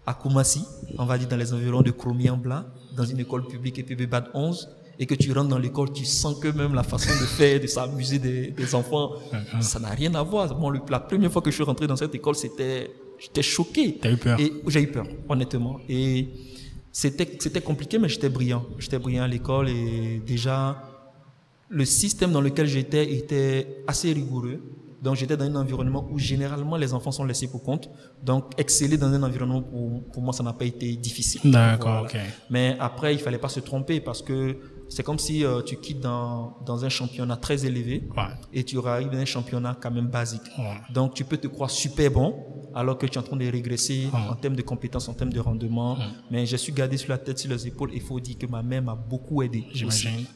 [0.07, 0.65] à Koumassi,
[0.99, 2.65] on va dire dans les environs de Chromian Blanc,
[2.97, 6.39] dans une école publique EPB BAD 11, et que tu rentres dans l'école, tu sens
[6.39, 9.63] que même la façon de faire, de s'amuser des, des, enfants, uh-huh.
[9.63, 10.55] ça n'a rien à voir.
[10.55, 13.99] Bon, la première fois que je suis rentré dans cette école, c'était, j'étais choqué.
[14.01, 14.39] T'as eu peur?
[14.39, 15.81] Et j'ai eu peur, honnêtement.
[15.89, 16.29] Et
[16.93, 18.65] c'était, c'était compliqué, mais j'étais brillant.
[18.79, 20.81] J'étais brillant à l'école et déjà,
[21.69, 24.61] le système dans lequel j'étais était assez rigoureux.
[25.05, 27.91] Donc j'étais dans un environnement où généralement les enfants sont laissés pour compte.
[28.23, 31.43] Donc exceller dans un environnement pour, pour moi ça n'a pas été difficile.
[31.45, 32.17] D'accord, ok.
[32.49, 34.57] Mais après il fallait pas se tromper parce que
[34.95, 38.09] c'est comme si euh, tu quittes dans, dans un championnat très élevé
[38.53, 40.49] et tu arrives dans un championnat quand même basique.
[40.93, 42.29] Donc tu peux te croire super bon
[42.77, 45.41] alors que tu es en train de régresser en termes de compétences, en termes de
[45.41, 45.99] rendement.
[46.31, 47.91] Mais j'ai su garder sur la tête, sur les épaules.
[47.93, 49.65] Il faut dire que ma mère m'a beaucoup aidé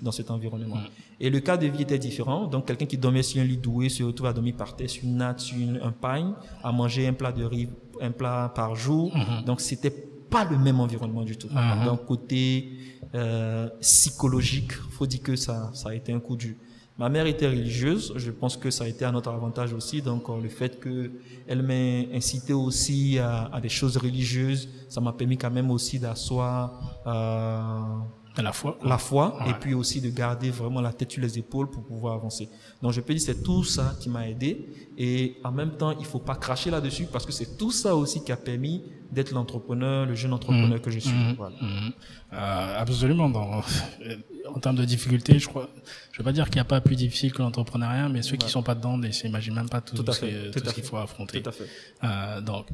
[0.02, 0.78] dans cet environnement.
[1.20, 2.46] Et le cas de vie était différent.
[2.48, 5.04] Donc quelqu'un qui dormait sur un lit doué se retrouve à dormir par terre sur
[5.04, 7.68] une natte, sur un pain, à manger un plat de riz,
[8.00, 9.14] un plat par jour.
[9.16, 9.44] Mm-hmm.
[9.44, 9.90] Donc c'était
[10.30, 11.48] pas le même environnement du tout.
[11.48, 11.84] Mm-hmm.
[11.84, 12.72] Donc côté
[13.14, 14.72] euh, psychologique.
[14.72, 16.54] Faut dire que ça, ça a été un coup dur.
[16.98, 20.02] Ma mère était religieuse, je pense que ça a été à notre avantage aussi.
[20.02, 21.12] Donc euh, le fait que
[21.46, 26.00] elle m'ait incité aussi à, à, des choses religieuses, ça m'a permis quand même aussi
[26.00, 27.98] d'asseoir euh,
[28.42, 31.70] la foi, la foi, et puis aussi de garder vraiment la tête sur les épaules
[31.70, 32.48] pour pouvoir avancer.
[32.82, 36.06] Donc je peux dire c'est tout ça qui m'a aidé, et en même temps il
[36.06, 40.06] faut pas cracher là-dessus parce que c'est tout ça aussi qui a permis d'être l'entrepreneur,
[40.06, 40.82] le jeune entrepreneur mmh.
[40.82, 41.10] que je suis.
[41.10, 41.34] Mmh.
[41.36, 41.56] Voilà.
[41.60, 41.92] Mmh.
[42.34, 43.30] Euh, absolument.
[43.30, 43.62] Dans,
[44.54, 45.68] en termes de difficulté, je crois,
[46.12, 48.48] je vais pas dire qu'il n'y a pas plus difficile que l'entrepreneuriat, mais ceux qui
[48.48, 51.42] sont pas dedans, ils s'imaginent même pas tout, tout, ce, tout ce qu'il faut affronter.
[51.42, 51.68] Tout à fait.
[52.04, 52.66] Euh, donc,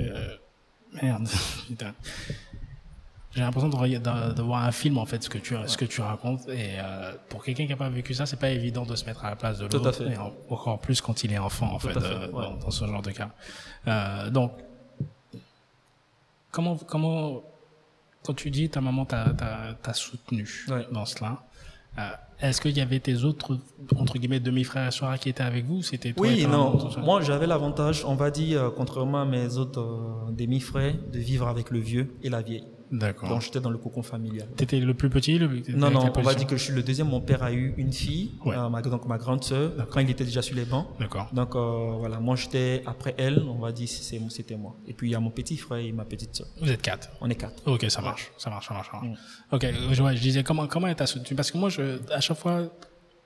[0.00, 0.36] euh,
[1.02, 1.28] merde,
[1.68, 1.94] putain
[3.36, 6.00] j'ai l'impression de, de, voir un film en fait ce que tu ce que tu
[6.00, 6.48] racontes.
[6.48, 9.26] Et euh, pour quelqu'un qui n'a pas vécu ça c'est pas évident de se mettre
[9.26, 12.28] à la place de l'autre et encore plus quand il est enfant en fait, euh,
[12.28, 13.28] dans, ce genre de cas.
[13.88, 14.52] Euh, donc
[16.50, 17.42] comment comment
[18.24, 20.48] quand tu dis ta maman t'a t'a soutenu
[20.90, 21.42] dans cela
[21.98, 22.02] euh,
[22.40, 23.58] est-ce qu'il y avait tes autres
[23.96, 26.78] entre guillemets demi-frères et soeurs qui étaient avec vous C'était Oui, non.
[26.98, 31.78] Moi, j'avais l'avantage, on va dire, contrairement à mes autres demi-frères, de vivre avec le
[31.78, 32.66] vieux et la vieille.
[32.90, 33.28] D'accord.
[33.28, 34.48] Donc j'étais dans le cocon familial.
[34.56, 37.08] T'étais le plus petit le, Non, non, on va dire que je suis le deuxième.
[37.08, 40.24] Mon père a eu une fille, euh, ma, donc ma grande sœur, quand il était
[40.24, 40.86] déjà sur les bancs.
[41.00, 41.28] D'accord.
[41.32, 44.76] Donc euh, voilà, moi j'étais après elle, on va dire c'était moi.
[44.86, 46.46] Et puis il y a mon petit frère et ma petite sœur.
[46.60, 47.62] Vous êtes quatre On est quatre.
[47.66, 48.90] Ok, ça marche, ça marche, ça marche.
[48.90, 49.08] Ça marche.
[49.08, 49.54] Mm.
[49.54, 51.36] Ok, je, je, disais comment comment est soutenu?
[51.36, 52.68] Parce que moi, je, à chaque fois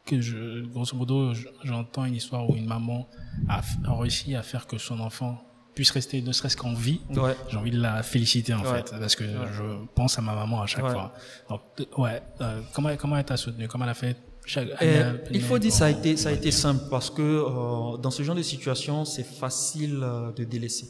[0.06, 1.32] que je, grosso modo,
[1.64, 3.08] j'entends une histoire où une maman
[3.48, 5.38] a réussi à faire que son enfant
[5.74, 7.00] puisse rester ne serait-ce qu'en vie,
[7.48, 9.62] j'ai envie de la féliciter en fait, parce que je
[9.94, 11.14] pense à ma maman à chaque fois.
[11.48, 11.60] Donc,
[11.98, 15.58] ouais, euh, comment comment elle t'a soutenu, comment elle a fait chaque, euh, il faut
[15.58, 18.42] dire ça a été ça a été simple parce que euh, dans ce genre de
[18.42, 20.00] situation c'est facile
[20.34, 20.86] de délaisser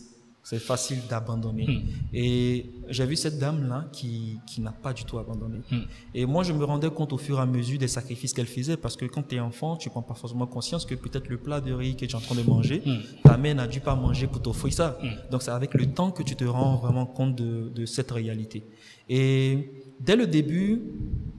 [0.51, 1.65] c'est facile d'abandonner.
[1.65, 1.83] Hmm.
[2.13, 5.59] Et j'ai vu cette dame-là qui, qui n'a pas du tout abandonné.
[5.71, 5.83] Hmm.
[6.13, 8.77] Et moi, je me rendais compte au fur et à mesure des sacrifices qu'elle faisait
[8.77, 11.61] parce que quand tu es enfant, tu prends pas forcément conscience que peut-être le plat
[11.61, 13.23] de riz que tu es en train de manger, hmm.
[13.23, 14.99] ta mère n'a dû pas manger pour t'offrir ça.
[15.31, 18.65] Donc c'est avec le temps que tu te rends vraiment compte de, de cette réalité.
[19.09, 20.83] Et dès le début,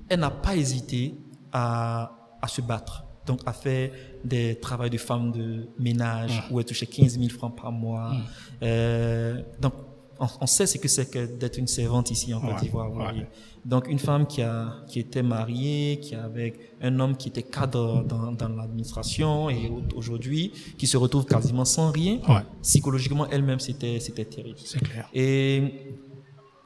[0.07, 1.15] elle n'a pas hésité
[1.51, 3.91] à, à se battre donc a fait
[4.23, 8.13] des travaux de femmes de ménage où elle touchait 15 000 francs par mois.
[8.63, 9.73] Euh, donc
[10.39, 12.91] on, sait ce que c'est que d'être une servante ici en Côte d'Ivoire.
[13.65, 18.03] Donc une femme qui a qui était mariée, qui avait un homme qui était cadre
[18.03, 22.19] dans, dans l'administration et aujourd'hui qui se retrouve quasiment sans rien.
[22.61, 24.57] Psychologiquement elle-même c'était c'était terrible.
[24.63, 25.09] C'est clair.
[25.13, 25.95] Et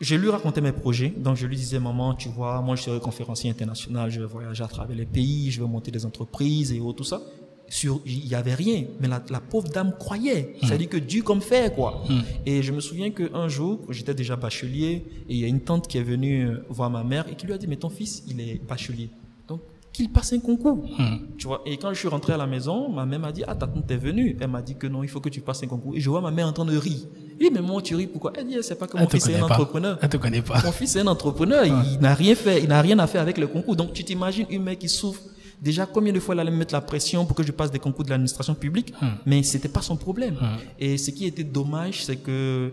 [0.01, 1.09] je lui racontais mes projets.
[1.09, 4.63] Donc, je lui disais, maman, tu vois, moi, je serai conférencier international, je vais voyager
[4.63, 7.21] à travers les pays, je vais monter des entreprises et tout ça.
[7.67, 10.55] Sur, il y avait rien, mais la, la pauvre dame croyait.
[10.61, 10.67] Hmm.
[10.67, 12.03] C'est-à-dire que Dieu comme fait, quoi.
[12.45, 15.87] Et je me souviens qu'un jour, j'étais déjà bachelier, et il y a une tante
[15.87, 18.23] qui est venue euh, voir ma mère et qui lui a dit, mais ton fils,
[18.27, 19.09] il est bachelier.
[19.47, 20.85] Donc, qu'il passe un concours.
[20.97, 21.17] Hmm.
[21.37, 23.55] Tu vois, et quand je suis rentré à la maison, ma mère m'a dit, ah,
[23.55, 24.37] ta tante est venue.
[24.39, 25.95] Elle m'a dit que non, il faut que tu passes un concours.
[25.95, 26.99] Et je vois ma mère en train de rire.
[27.39, 28.31] Et mais moi, tu ris pourquoi?
[28.35, 29.55] Elle dit, c'est pas que mon fils est un pas.
[29.55, 29.97] entrepreneur.
[30.01, 30.61] Elle te connaît pas.
[30.63, 33.37] Mon fils est un entrepreneur, il n'a rien fait, il n'a rien à faire avec
[33.37, 33.75] le concours.
[33.75, 35.21] Donc tu t'imagines une mère qui souffre.
[35.61, 37.79] Déjà, combien de fois elle allait me mettre la pression pour que je passe des
[37.79, 38.93] concours de l'administration publique,
[39.25, 40.37] mais c'était pas son problème.
[40.79, 42.71] Et ce qui était dommage, c'est que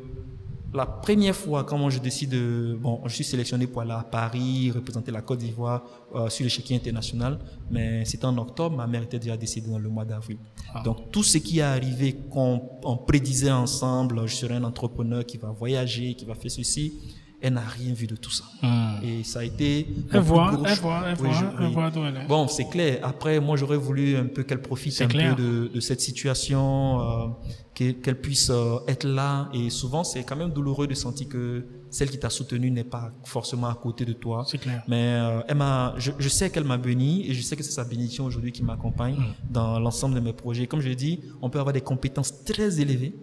[0.74, 4.02] la première fois, quand moi je décide de, bon, je suis sélectionné pour aller à
[4.02, 5.82] Paris, représenter la Côte d'Ivoire
[6.14, 7.38] euh, sur l'échiquier international,
[7.70, 10.38] mais c'était en octobre, ma mère était déjà décédée dans le mois d'avril.
[10.84, 15.36] Donc tout ce qui est arrivé qu'on on prédisait ensemble, je serai un entrepreneur qui
[15.36, 16.94] va voyager, qui va faire ceci,
[17.42, 18.44] elle n'a rien vu de tout ça.
[18.62, 19.04] Hmm.
[19.04, 19.86] Et ça a été.
[20.12, 21.72] Elle voit, elle voit, elle Oui, voit, je- elle oui.
[21.74, 22.26] voit d'où elle est.
[22.26, 23.00] Bon, c'est clair.
[23.02, 25.34] Après, moi, j'aurais voulu un peu qu'elle profite un clair.
[25.36, 27.26] peu de, de cette situation, euh,
[27.74, 29.48] qu'elle puisse euh, être là.
[29.52, 33.12] Et souvent, c'est quand même douloureux de sentir que celle qui t'a soutenu n'est pas
[33.24, 34.44] forcément à côté de toi.
[34.48, 34.82] C'est clair.
[34.88, 37.72] Mais euh, elle m'a, je, je sais qu'elle m'a béni et je sais que c'est
[37.72, 39.52] sa bénédiction aujourd'hui qui m'accompagne Mm.
[39.52, 40.66] dans l'ensemble de mes projets.
[40.66, 43.14] Comme je l'ai dit, on peut avoir des compétences très élevées,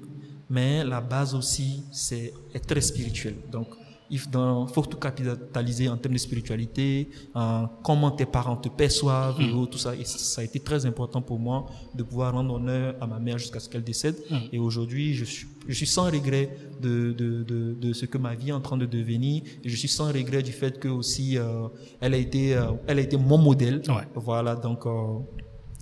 [0.52, 3.36] mais la base aussi, c'est est très spirituel.
[3.52, 3.68] Donc,
[4.12, 9.52] il faut tout capitaliser en termes de spiritualité, en comment tes parents te perçoivent et
[9.52, 9.96] autres, tout ça.
[9.96, 13.38] Et ça a été très important pour moi de pouvoir rendre honneur à ma mère
[13.38, 14.16] jusqu'à ce qu'elle décède.
[14.52, 16.50] Et aujourd'hui, je suis, je suis sans regret
[16.82, 19.44] de, de, de, de ce que ma vie est en train de devenir.
[19.64, 21.68] Et je suis sans regret du fait que aussi, euh,
[22.02, 23.82] elle a été, euh, elle a été mon modèle.
[23.88, 24.08] Ouais.
[24.16, 25.20] Voilà, donc, euh,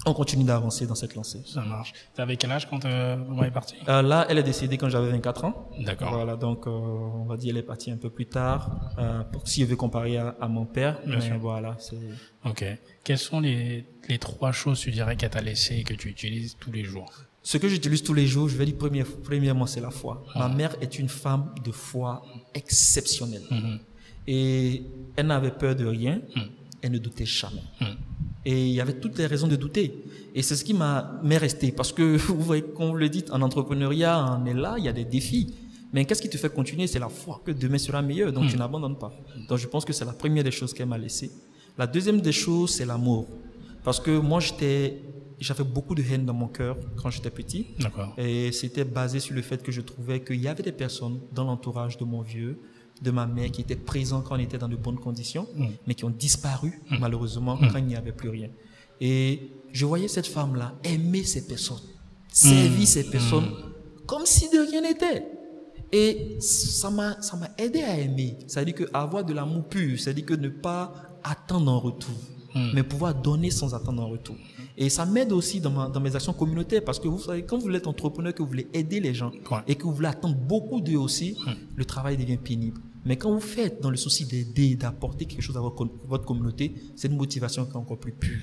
[0.06, 1.42] on continue d'avancer dans cette lancée.
[1.46, 1.92] Ça marche.
[2.14, 5.10] T'avais quel âge quand euh, maman est partie Euh, là, elle est décédée quand j'avais
[5.12, 5.70] 24 ans.
[5.80, 6.12] D'accord.
[6.14, 8.92] Voilà, donc euh, on va dire elle est partie un peu plus tard.
[9.00, 11.38] Euh, pour- si je veux comparer à, à mon père, Bien mais sûr.
[11.40, 11.98] voilà, c'est
[12.46, 12.64] Ok.
[13.04, 16.56] Quelles sont les, les trois choses, tu dirais, qu'elle t'a laissé et que tu utilises
[16.60, 17.12] tous les jours?
[17.44, 18.48] Ce que j'utilise tous les jours.
[18.50, 20.24] Je vais dire première- premièrement, c'est la foi.
[20.36, 22.22] Ma mère est une femme de foi
[22.54, 23.80] exceptionnelle Mhm.
[24.28, 24.84] et
[25.16, 26.22] elle n'avait peur de rien.
[26.36, 26.50] Mhm.
[26.82, 27.64] Elle ne doutait jamais.
[27.82, 27.96] Mhm.
[28.50, 30.06] Et il y avait toutes les raisons de douter.
[30.34, 31.74] Et c'est ce qui m'a m'est resté.
[31.74, 34.88] Parce que, vous voyez, comme vous le dites, en entrepreneuriat, on est là, il y
[34.88, 35.54] a des défis.
[35.92, 36.88] Mais qu'est-ce qui te fait continuer?
[36.88, 38.32] C'est la foi que demain sera meilleur.
[38.32, 39.12] Donc, tu n'abandonnes pas.
[39.50, 41.30] Donc, je pense que c'est la première des choses qu'elle m'a laissé.
[41.78, 43.28] La deuxième des choses, c'est l'amour.
[43.84, 45.02] Parce que moi, j'étais,
[45.42, 47.68] j'avais beaucoup de haine dans mon cœur quand j'étais petit.
[48.18, 51.44] Et c'était basé sur le fait que je trouvais qu'il y avait des personnes dans
[51.44, 52.58] l'entourage de mon vieux,
[53.02, 55.48] de ma mère, qui étaient présents quand on était dans de bonnes conditions,
[55.86, 58.50] mais qui ont disparu, malheureusement, quand il n'y avait plus rien.
[59.00, 61.84] Et je voyais cette femme-là aimer ces personnes,
[62.32, 63.50] servir ces personnes
[64.08, 65.26] comme si de rien n'était.
[65.92, 68.38] Et ça m'a, ça m'a aidé à aimer.
[68.48, 72.16] C'est-à-dire que avoir de l'amour pur, c'est-à-dire que ne pas attendre en retour,
[72.74, 74.36] mais pouvoir donner sans attendre en retour.
[74.80, 77.58] Et ça m'aide aussi dans, ma- dans mes actions communautaires parce que vous savez, quand
[77.58, 79.60] vous êtes entrepreneur, que vous voulez aider les gens Ouais.
[79.68, 81.36] et que vous voulez attendre beaucoup d'eux aussi,
[81.76, 82.80] le travail devient pénible.
[83.06, 86.76] Mais quand vous faites dans le souci d'aider, d'apporter quelque chose à votre, votre communauté,
[86.96, 88.42] c'est une motivation qui est encore plus pure.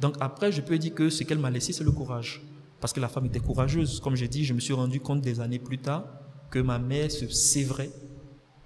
[0.00, 2.42] Donc après, je peux dire que ce qu'elle m'a laissé, c'est le courage.
[2.80, 4.00] Parce que la femme était courageuse.
[4.00, 6.04] Comme j'ai dit, je me suis rendu compte des années plus tard
[6.50, 7.90] que ma mère se sévrait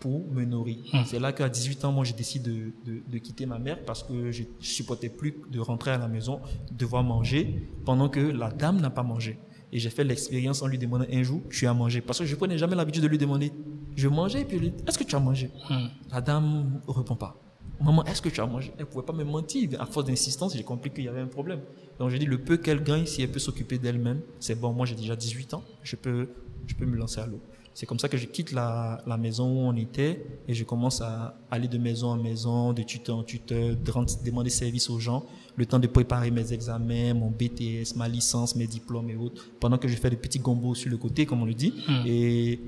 [0.01, 0.79] pour me nourrir.
[1.07, 4.03] C'est là qu'à 18 ans, moi, j'ai décidé de, de, de quitter ma mère parce
[4.03, 6.41] que je je supportais plus de rentrer à la maison,
[6.73, 9.39] devoir manger pendant que la dame n'a pas mangé.
[9.73, 12.01] Et j'ai fait l'expérience en lui demandant un jour, tu as mangé?
[12.01, 13.53] Parce que je prenais jamais l'habitude de lui demander.
[13.95, 15.51] Je mangeais et puis je lui dis, est-ce que tu as mangé?
[15.69, 15.87] Hmm.
[16.11, 17.37] La dame ne répond pas.
[17.81, 18.73] Maman, est-ce que tu as mangé?
[18.79, 19.81] Elle pouvait pas me mentir.
[19.81, 21.61] À force d'insistance, j'ai compris qu'il y avait un problème.
[21.99, 24.73] Donc j'ai dit, le peu qu'elle gagne, si elle peut s'occuper d'elle-même, c'est bon.
[24.73, 26.29] Moi, j'ai déjà 18 ans, je peux,
[26.67, 27.41] je peux me lancer à l'eau.
[27.81, 31.01] C'est comme ça que je quitte la, la maison où on était et je commence
[31.01, 34.99] à aller de maison en maison, de tuteur en tuteur, de rendre- demander service aux
[34.99, 35.25] gens,
[35.57, 39.79] le temps de préparer mes examens, mon BTS, ma licence, mes diplômes et autres, pendant
[39.79, 41.73] que je fais des petits gombos sur le côté, comme on le dit.
[42.05, 42.61] Et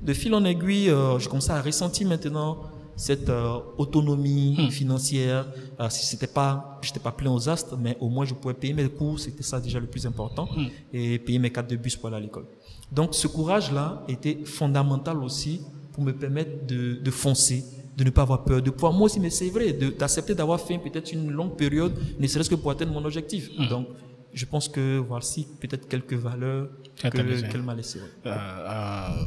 [0.00, 2.56] de fil en aiguille, euh, je commençais à ressentir maintenant
[2.96, 5.46] cette euh, autonomie financière.
[5.78, 8.72] Euh, si c'était pas, j'étais pas plein aux astres, mais au moins je pouvais payer
[8.74, 10.48] mes cours, c'était ça déjà le plus important,
[10.92, 12.46] et payer mes cartes de bus pour aller à l'école.
[12.90, 15.60] Donc ce courage-là était fondamental aussi
[15.92, 17.64] pour me permettre de, de foncer,
[17.96, 20.78] de ne pas avoir peur, de pouvoir moi aussi, mais c'est vrai, d'accepter d'avoir fait
[20.78, 23.50] peut-être une longue période, ne serait-ce que pour atteindre mon objectif.
[23.68, 23.88] Donc
[24.32, 26.68] je pense que voici peut-être quelques valeurs
[27.50, 27.98] Qu'elle m'a laissées.
[28.00, 28.30] ouais.
[28.30, 29.24] Euh, euh,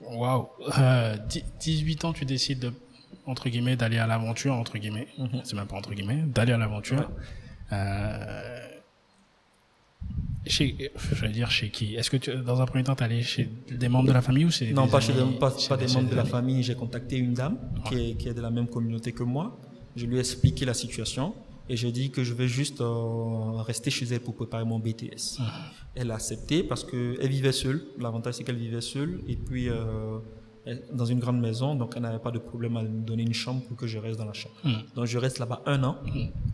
[0.00, 0.48] Waouh.
[0.78, 2.72] Euh, dix- 18 ans, tu décides de,
[3.26, 5.06] entre guillemets, d'aller à l'aventure, entre guillemets.
[5.44, 7.10] C'est même pas entre guillemets, d'aller à l'aventure.
[7.72, 8.58] Euh,
[10.46, 11.94] chez, je vais dire chez qui?
[11.94, 14.44] Est-ce que tu, dans un premier temps, tu allé chez des membres de la famille
[14.44, 16.24] ou c'est Non, des pas, chez des, pas, chez pas des chez membres de la
[16.24, 16.62] famille.
[16.62, 19.56] J'ai contacté une dame qui, est, qui est de la même communauté que moi.
[19.94, 21.34] Je lui ai expliqué la situation
[21.68, 25.38] et j'ai dit que je vais juste euh, rester chez elle pour préparer mon BTS.
[25.38, 25.46] Mhm.
[25.94, 27.82] Elle a accepté parce qu'elle vivait seule.
[27.98, 30.18] L'avantage, c'est qu'elle vivait seule et puis euh,
[30.64, 33.34] elle- dans une grande maison, donc elle n'avait pas de problème à me donner une
[33.34, 34.54] chambre pour que je reste dans la chambre.
[34.64, 34.72] Mhm.
[34.96, 35.96] Donc je reste là-bas un an.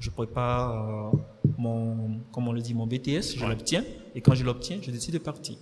[0.01, 1.19] Je prépare euh,
[1.57, 3.85] mon, comment on le dit, mon BTS, je l'obtiens
[4.15, 5.57] et quand je l'obtiens, je décide de partir.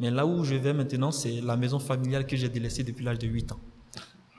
[0.00, 3.18] Mais là où je vais maintenant, c'est la maison familiale que j'ai délaissée depuis l'âge
[3.18, 3.58] de 8 ans.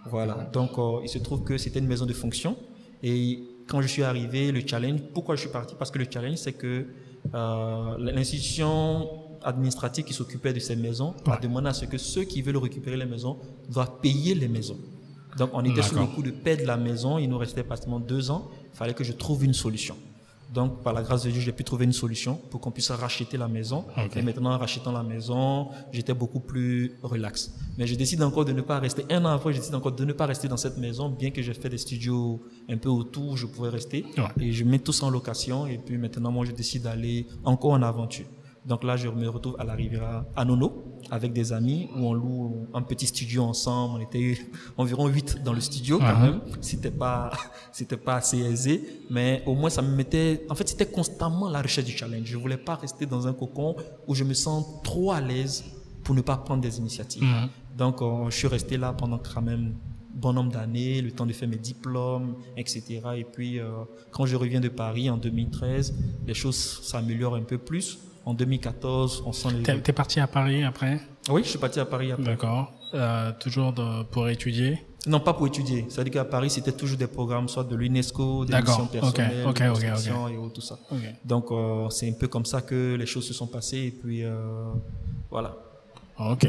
[0.06, 0.50] Voilà.
[0.54, 2.56] Donc, euh, il se trouve que c'était une maison de fonction.
[3.04, 5.76] Et quand je suis arrivé, le challenge, pourquoi je suis parti?
[5.78, 6.88] Parce que le challenge, c'est que
[7.34, 9.08] euh, l'institution
[9.44, 12.98] administrative qui s'occupait de ces maisons a demandé à ce que ceux qui veulent récupérer
[12.98, 13.38] les maisons
[13.70, 14.78] doivent payer les maisons.
[15.38, 17.20] Donc, on était sous le coup de paix de la maison.
[17.20, 18.50] Il nous restait pratiquement deux ans.
[18.74, 19.96] Il fallait que je trouve une solution.
[20.54, 23.38] Donc, par la grâce de Dieu, j'ai pu trouver une solution pour qu'on puisse racheter
[23.38, 23.86] la maison.
[24.16, 27.54] Et maintenant, en rachetant la maison, j'étais beaucoup plus relax.
[27.78, 29.06] Mais je décide encore de ne pas rester.
[29.10, 31.42] Un an après, je décide encore de ne pas rester dans cette maison, bien que
[31.42, 34.06] j'ai fait des studios un peu autour, je pouvais rester.
[34.18, 34.46] Ouais.
[34.46, 35.68] Et je mets tout ça en location.
[35.68, 38.26] Et puis maintenant, moi, je décide d'aller encore en aventure.
[38.66, 42.14] Donc là, je me retrouve à la Riviera, à Nono, avec des amis, où on
[42.14, 43.96] loue un petit studio ensemble.
[44.00, 44.38] On était
[44.78, 46.22] environ huit dans le studio, quand Mhm.
[46.22, 46.42] même.
[46.62, 47.32] C'était pas,
[47.72, 51.62] c'était pas assez aisé, mais au moins ça me mettait, en fait, c'était constamment la
[51.62, 52.26] recherche du challenge.
[52.26, 53.76] Je voulais pas rester dans un cocon
[54.08, 55.64] où je me sens trop à l'aise
[56.04, 57.24] pour ne pas prendre des initiatives.
[57.24, 57.50] Mhm.
[57.78, 59.76] Donc, euh, je suis resté là pendant quand même
[60.14, 63.02] bon nombre d'années, le temps de faire mes diplômes, etc.
[63.16, 63.70] Et puis, euh,
[64.12, 65.94] quand je reviens de Paris en 2013,
[66.28, 68.00] les choses s'améliorent un peu plus.
[68.30, 69.64] En 2014, on sent les...
[69.64, 71.00] T'es t'es parti à Paris après?
[71.32, 72.24] Oui, je suis parti à Paris après.
[72.24, 72.72] D'accord.
[72.94, 74.86] Euh, toujours de- pour étudier?
[75.08, 75.88] Non, pas pour étudier.
[75.90, 78.82] C'est-à-dire qu'à Paris, c'était toujours des programmes, soit de l'UNESCO, des D'accord.
[78.82, 80.78] missions personnelles, Ok, ok, de ok, construction et tout ça.
[81.26, 83.86] Donc, euh, c'est un peu comme ça que les choses se sont passées.
[83.88, 84.70] Et puis, euh,
[85.32, 85.56] voilà.
[86.20, 86.46] Ok.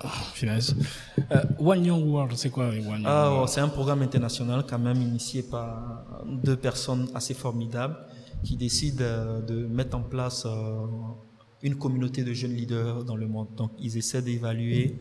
[0.00, 0.74] Ah, finesse.
[1.60, 3.40] One Young World, c'est quoi One Young Ah, World?
[3.44, 7.96] oh, c'est un programme international quand même initié par deux personnes assez formidables
[8.44, 10.86] qui décident euh, de mettre en place euh,
[11.62, 13.48] une communauté de jeunes leaders dans le monde.
[13.56, 14.96] Donc, ils essaient d'évaluer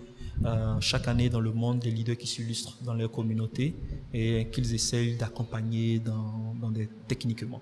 [0.46, 3.76] euh, chaque année dans le monde des leaders qui s'illustrent dans leur communauté
[4.14, 6.02] et qu'ils essayent d'accompagner
[7.08, 7.62] techniquement.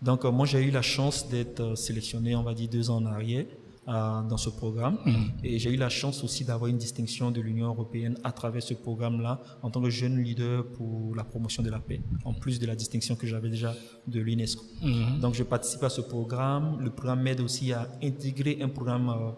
[0.00, 3.44] Donc, moi, j'ai eu la chance d'être sélectionné, on va dire, deux ans en arrière
[3.88, 4.98] euh, dans ce programme.
[5.42, 8.74] Et j'ai eu la chance aussi d'avoir une distinction de l'Union européenne à travers ce
[8.74, 12.66] programme-là en tant que jeune leader pour la promotion de la paix, en plus de
[12.66, 13.74] la distinction que j'avais déjà
[14.06, 14.64] de l'UNESCO.
[14.82, 15.20] Mhm.
[15.20, 16.80] Donc je participe à ce programme.
[16.80, 19.30] Le programme m'aide aussi à intégrer un programme euh,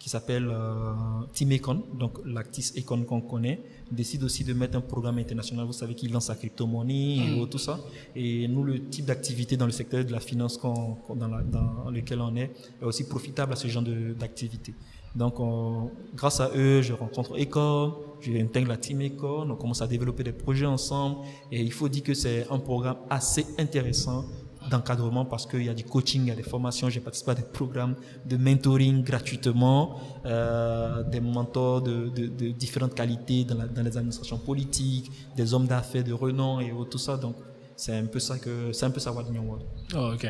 [0.00, 0.92] qui s'appelle euh,
[1.32, 3.60] Team Econ, donc l'Actis Econ qu'on connaît.
[3.92, 5.66] Décide aussi de mettre un programme international.
[5.66, 7.78] Vous savez qu'il lance sa crypto-monnaie et tout ça.
[8.16, 11.42] Et nous, le type d'activité dans le secteur de la finance qu'on- qu'on- dans, la-
[11.42, 13.84] dans lequel on est est aussi profitable à ce genre
[14.18, 14.72] d'activité.
[15.14, 19.82] Donc, on- grâce à eux, je rencontre Econ, je intègre la team Econ, on commence
[19.82, 21.16] à développer des projets ensemble.
[21.52, 24.24] Et il faut dire que c'est un programme assez intéressant
[24.68, 26.88] d'encadrement parce qu'il y a du coaching, il y a des formations.
[26.90, 27.94] J'ai participé à des programmes
[28.26, 33.96] de mentoring gratuitement, euh, des mentors de, de, de différentes qualités dans, la- dans les
[33.96, 37.16] administrations politiques, des hommes d'affaires de renom et tout ça.
[37.16, 37.36] Donc,
[37.76, 39.64] c'est un peu ça que c'est un peu ça New World.
[39.94, 40.26] Oh, ok.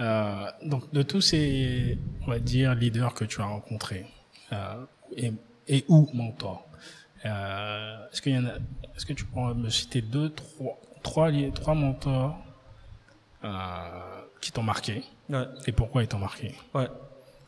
[0.00, 4.06] Euh, donc, de tous ces, on va dire, leaders que tu as rencontrés,
[4.52, 5.32] euh, et,
[5.68, 6.66] et ou mentors,
[7.26, 8.54] euh, est-ce qu'il y en a,
[8.96, 12.38] est-ce que tu pourrais me citer deux, trois, trois, trois mentors
[14.40, 15.44] qui t'ont marqué Ouais.
[15.66, 16.88] et pourquoi ils t'ont marqué Ouais.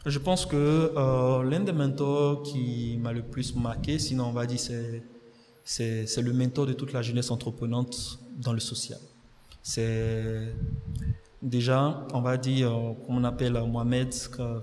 [0.07, 0.57] Je pense que
[0.97, 4.59] euh, l'un des mentors qui m'a le plus marqué, sinon on va dire
[5.65, 8.99] c'est le mentor de toute la jeunesse entreprenante dans le social.
[9.63, 10.55] C'est
[11.43, 14.15] déjà, on va dire, euh, comme on appelle euh, Mohamed,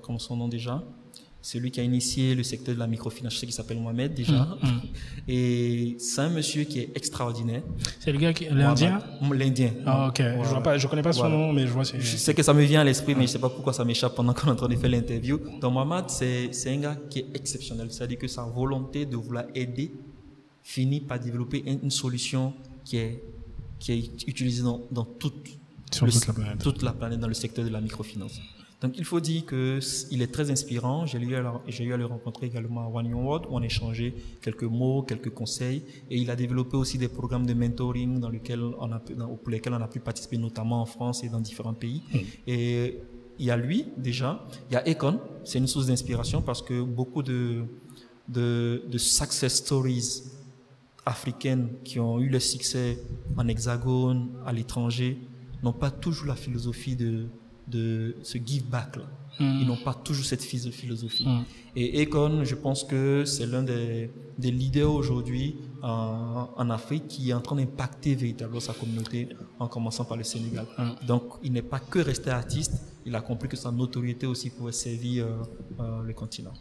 [0.01, 0.81] comme son nom déjà.
[1.47, 4.15] C'est lui qui a initié le secteur de la microfinance, je sais qu'il s'appelle Mohamed
[4.15, 4.57] déjà.
[4.63, 4.81] Mhm.
[5.27, 7.61] Et c'est un monsieur qui est extraordinaire.
[7.99, 8.99] C'est le gars qui, l'Indien
[9.31, 9.71] L'Indien.
[9.85, 10.17] Ah, ok.
[10.43, 11.35] Je vois pas, je connais pas son Voilà.
[11.37, 11.83] nom, mais je vois.
[11.83, 14.15] Je sais que ça me vient à l'esprit, mais je sais pas pourquoi ça m'échappe
[14.15, 15.39] pendant qu'on est en train de faire l'interview.
[15.61, 17.89] Donc, Mohamed, c'est, un gars qui est exceptionnel.
[17.91, 19.91] C'est-à-dire que sa volonté de vouloir aider
[20.63, 23.21] finit par développer une, une solution qui est,
[23.77, 25.45] qui est utilisée dans, dans toute,
[25.91, 26.57] Sur le- toute la planète.
[26.63, 28.41] toute la planète dans le secteur de la microfinance.
[28.85, 31.05] Donc, il faut dire que s- il est très inspirant.
[31.05, 31.41] J'ai eu à,
[31.79, 35.31] eu le rencontrer également à One Young World où on a échangé quelques mots, quelques
[35.41, 35.81] conseils.
[36.11, 39.49] Et il a développé aussi des programmes de mentoring dans lesquels on a, dans- pour
[39.49, 42.03] lesquels on a pu participer, notamment en France et dans différents pays.
[42.45, 42.99] Et
[43.39, 44.45] il y a lui, déjà.
[44.69, 45.19] Il y a Econ.
[45.43, 47.63] C'est une source d'inspiration parce que beaucoup de,
[48.29, 50.23] de, de success stories
[51.05, 52.99] africaines qui ont eu le succès
[53.37, 55.17] en hexagone, à l'étranger,
[55.63, 57.27] n'ont pas toujours la philosophie de,
[57.67, 59.03] de ce give back là.
[59.39, 61.27] Ils n'ont pas toujours cette philosophie.
[61.75, 67.29] Et Econ, je pense que c'est l'un des, des, leaders aujourd'hui en, en, Afrique qui
[67.31, 69.27] est en train d'impacter véritablement sa communauté
[69.59, 70.65] en commençant par le Sénégal.
[71.05, 74.71] Donc, il n'est pas que resté artiste, il a compris que sa notoriété aussi pouvait
[74.71, 75.43] servir euh,
[75.81, 76.53] euh, le continent.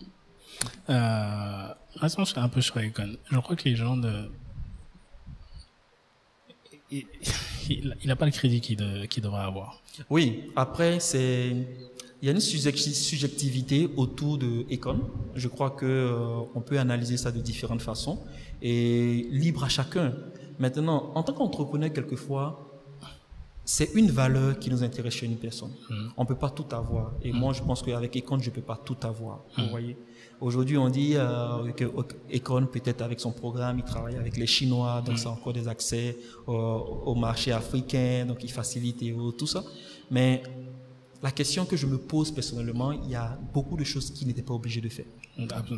[0.90, 3.16] Euh, restons un peu sur Econ.
[3.30, 4.30] Je crois que les gens de
[6.90, 9.80] il n'a pas le crédit qu'il devrait avoir.
[10.10, 11.54] Oui, après, c'est
[12.24, 14.98] il y a une subjectivité autour de Econ.
[15.34, 18.18] Je crois que euh, on peut analyser ça de différentes façons
[18.62, 20.14] et libre à chacun.
[20.58, 22.82] Maintenant, en tant qu'entrepreneur, quelquefois,
[23.62, 25.72] c'est une valeur qui nous intéresse chez une personne.
[25.90, 26.12] On mm.
[26.16, 27.12] On peut pas tout avoir.
[27.22, 27.36] Et mm.
[27.36, 29.40] moi, je pense qu'avec Econ, je peux pas tout avoir.
[29.58, 29.68] Vous mm.
[29.68, 29.96] voyez.
[30.40, 31.84] Aujourd'hui, on dit euh, que
[32.34, 35.68] Econ, peut-être avec son programme, il travaille avec les Chinois, donc ça a encore des
[35.68, 36.16] accès
[36.46, 39.62] au, marché africain, donc il facilite et tout ça.
[40.10, 40.42] Mais
[41.22, 44.42] la question que je me pose personnellement, il y a beaucoup de choses qu'il n'était
[44.42, 45.06] pas obligé de faire.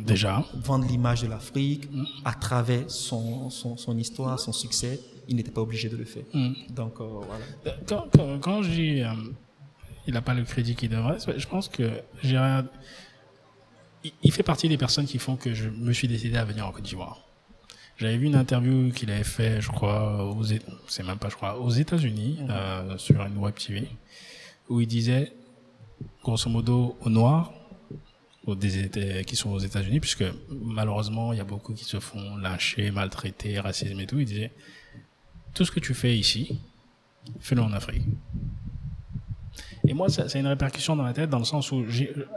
[0.05, 0.45] Déjà.
[0.53, 1.89] vendre l'image de l'Afrique
[2.23, 6.25] à travers son, son, son, histoire, son succès, il n'était pas obligé de le faire.
[6.69, 7.45] Donc, euh, voilà.
[7.65, 9.03] Euh, quand, quand, quand je dis
[10.07, 11.91] il n'a pas le crédit qu'il devrait, je pense que
[12.23, 12.37] j'ai
[14.03, 16.71] il fait partie des personnes qui font que je me suis décidé à venir en
[16.71, 17.21] Côte d'Ivoire.
[17.97, 20.43] J'avais vu une interview qu'il avait fait, je crois, aux,
[20.87, 22.47] c'est même pas, je crois, aux États-Unis, mhm.
[22.51, 23.87] euh, sur une web TV,
[24.69, 25.33] où il disait,
[26.23, 27.51] grosso modo, aux Noirs,
[28.45, 32.37] aux des, qui sont aux États-Unis, puisque malheureusement, il y a beaucoup qui se font
[32.37, 34.19] lyncher, maltraiter, racisme et tout.
[34.19, 34.51] Il disait,
[35.55, 36.59] tout ce que tu fais ici,
[37.39, 38.03] fais-le en Afrique.
[39.87, 41.83] Et moi, c'est une répercussion dans la tête, dans le sens où,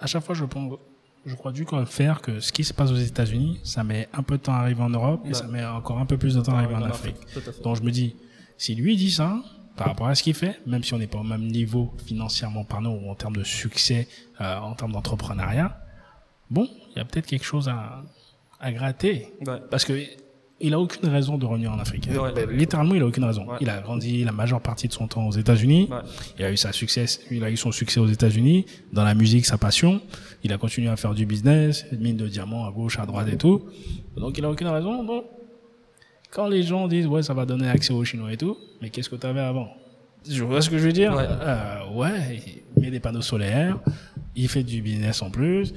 [0.01, 0.79] à chaque fois, je pense,
[1.27, 4.23] je crois du coup faire que ce qui se passe aux États-Unis, ça met un
[4.23, 6.41] peu de temps à arriver en Europe et ça met encore un peu plus de
[6.41, 7.17] temps à arriver en Afrique.
[7.63, 8.17] Donc je me dis,
[8.57, 9.43] si lui dit ça,
[9.77, 12.65] par rapport à ce qu'il fait, même si on n'est pas au même niveau financièrement
[12.65, 14.09] parlant ou en termes de succès,
[14.41, 15.79] euh, en termes d'entrepreneuriat,
[16.51, 18.03] bon, il y a peut-être quelque chose à,
[18.59, 19.33] à gratter.
[19.71, 20.03] Parce que
[20.61, 22.09] il a aucune raison de revenir en Afrique.
[22.51, 23.47] Littéralement, il a aucune raison.
[23.61, 25.89] Il a grandi la majeure partie de son temps aux États-Unis.
[26.39, 29.47] Il a eu sa succès, il a eu son succès aux États-Unis dans la musique,
[29.47, 30.01] sa passion.
[30.45, 33.37] Il a continué à faire du business, mine de diamants à gauche, à droite et
[33.37, 33.63] tout.
[34.17, 35.05] Donc, il a aucune raison.
[35.05, 35.25] Bon,
[36.31, 39.11] quand les gens disent ouais, ça va donner accès aux Chinois et tout, mais qu'est-ce
[39.11, 39.69] que tu avais avant?
[40.29, 41.15] Je vois ce que je veux dire?
[41.15, 42.43] Ouais, euh, ouais
[42.77, 43.79] il met des panneaux solaires,
[44.37, 45.73] il fait du business en plus.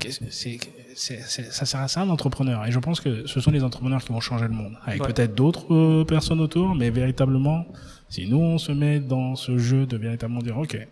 [0.00, 0.58] C'est
[0.94, 2.66] ça sert à ça un entrepreneur?
[2.66, 4.76] Et je pense que ce sont les entrepreneurs qui vont changer le monde.
[4.84, 7.66] Avec peut-être d'autres euh, personnes autour, mais véritablement,
[8.08, 10.86] si nous on se met dans ce jeu de véritablement dire, ok,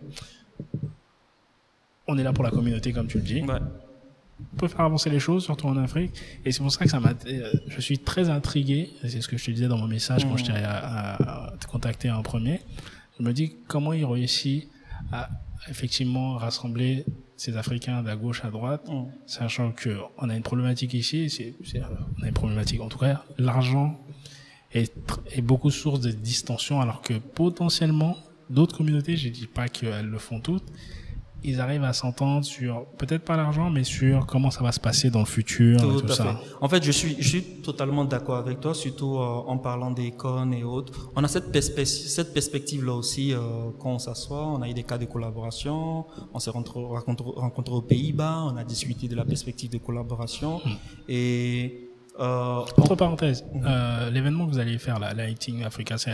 [2.06, 3.42] on est là pour la communauté, comme tu le dis.
[4.54, 6.12] On peut faire avancer les choses, surtout en Afrique.
[6.44, 8.90] Et c'est pour ça que ça m'a, euh, je suis très intrigué.
[9.02, 12.10] C'est ce que je te disais dans mon message quand je t'ai à, te contacter
[12.10, 12.60] en premier.
[13.18, 14.68] Je me dis comment il réussit
[15.12, 15.28] à
[15.68, 17.04] effectivement rassembler
[17.42, 19.06] ces Africains de gauche à droite, mm.
[19.26, 21.82] sachant que on a une problématique ici, c'est,
[22.18, 23.98] on a une problématique, en tout cas, l'argent
[24.72, 24.94] est,
[25.32, 28.16] est beaucoup source de distension, alors que potentiellement,
[28.48, 30.72] d'autres communautés, je dis pas qu'elles le font toutes,
[31.44, 35.10] ils arrivent à s'entendre sur peut-être pas l'argent, mais sur comment ça va se passer
[35.10, 35.80] dans le futur.
[35.80, 36.24] Tout, et tout ça.
[36.24, 36.54] Fait.
[36.60, 40.12] En fait, je suis, je suis totalement d'accord avec toi, surtout euh, en parlant des
[40.12, 41.10] cônes et autres.
[41.16, 43.38] On a cette, perspective, cette perspective-là aussi euh,
[43.78, 44.46] quand on s'assoit.
[44.46, 46.04] On a eu des cas de collaboration.
[46.32, 46.80] On s'est rencontré,
[47.36, 48.48] rencontré aux Pays-Bas.
[48.52, 50.60] On a discuté de la perspective de collaboration.
[50.64, 50.70] Hmm.
[51.08, 56.12] Et euh, Entre parenthèses, euh, l'événement que vous allez faire, la Lighting Africa, c'est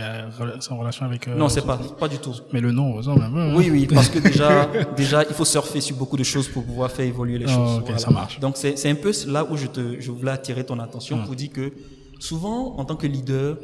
[0.71, 1.27] en relation avec...
[1.27, 2.33] Euh, non, c'est pas, pas du tout.
[2.53, 3.39] Mais le nom ressemble un peu.
[3.39, 3.53] Hein.
[3.55, 6.89] Oui, oui, parce que déjà, déjà, il faut surfer sur beaucoup de choses pour pouvoir
[6.89, 7.79] faire évoluer les choses.
[7.79, 8.39] Ok, ça marche.
[8.39, 11.25] Donc, c'est un peu là où je, te, je voulais attirer ton attention mhm.
[11.25, 11.73] pour dire que
[12.19, 13.57] souvent, en tant que leader,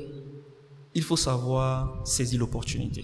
[0.93, 3.03] il faut savoir saisir l'opportunité.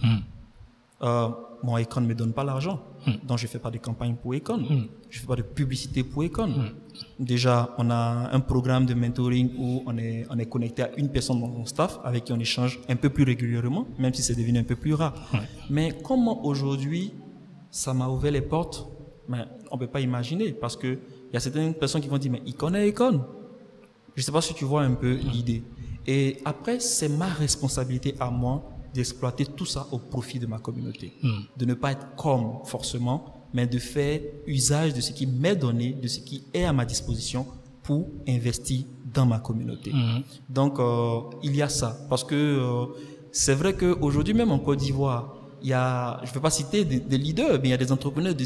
[1.04, 1.30] Euh,
[1.64, 2.82] mon Econ ne me donne pas l'argent.
[3.06, 3.14] Hmm.
[3.24, 4.58] Donc, je ne fais pas de campagne pour Econ.
[4.58, 4.88] Hmm.
[5.10, 6.72] Je ne fais pas de publicité pour Econ.
[7.20, 11.10] Déjà, on a un programme de mentoring où on est, on est connecté à une
[11.10, 14.36] personne dans mon staff avec qui on échange un peu plus régulièrement, même si c'est
[14.36, 15.14] devenu un peu plus rare.
[15.70, 17.14] Mais comment aujourd'hui,
[17.70, 18.88] ça m'a ouvert les portes?
[19.30, 21.00] Mais On ne peut pas imaginer parce qu'il
[21.34, 23.22] y a certaines personnes qui vont dire, mais il connaît Econ.
[24.16, 25.64] Je ne sais pas si tu vois un peu l'idée.
[26.06, 31.14] Et après, c'est ma responsabilité à moi d'exploiter tout ça au profit de ma communauté.
[31.22, 31.42] Hmm.
[31.56, 35.94] De ne pas être comme forcément, mais de faire usage de ce qui m'est donné,
[35.94, 37.46] de ce qui est à ma disposition
[37.84, 38.84] pour investir
[39.14, 39.92] dans ma communauté.
[39.92, 40.22] Hmm.
[40.50, 41.98] Donc, euh, il y a ça.
[42.10, 42.86] Parce que euh,
[43.32, 46.86] c'est vrai qu'aujourd'hui, même en Côte d'Ivoire, il y a, je ne vais pas citer
[46.86, 48.40] des, leaders, mais il y a des entrepreneurs de,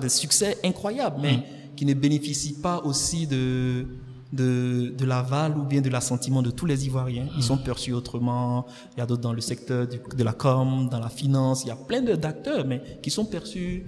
[0.00, 1.42] de succès incroyables, mais hmm.
[1.76, 3.86] qui ne bénéficient pas aussi de,
[4.32, 7.26] de, de l'aval ou bien de l'assentiment de tous les Ivoiriens.
[7.36, 8.66] Ils sont perçus autrement.
[8.96, 11.64] Il y a d'autres dans le secteur de la com, dans la finance.
[11.64, 13.84] Il y a plein d'acteurs, mais qui sont perçus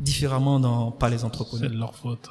[0.00, 1.70] différemment dans, par les C'est entrepreneurs.
[1.70, 2.28] de leur faute.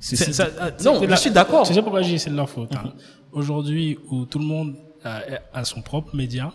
[0.00, 1.66] C'est- C'est- c'est- ça- ah, non, c'est je la- suis d'accord.
[1.66, 2.74] Sais pourquoi je dis c'est de leur faute.
[2.74, 2.92] hein?
[3.32, 5.20] Aujourd'hui, où tout le monde a,
[5.52, 6.52] a son propre média,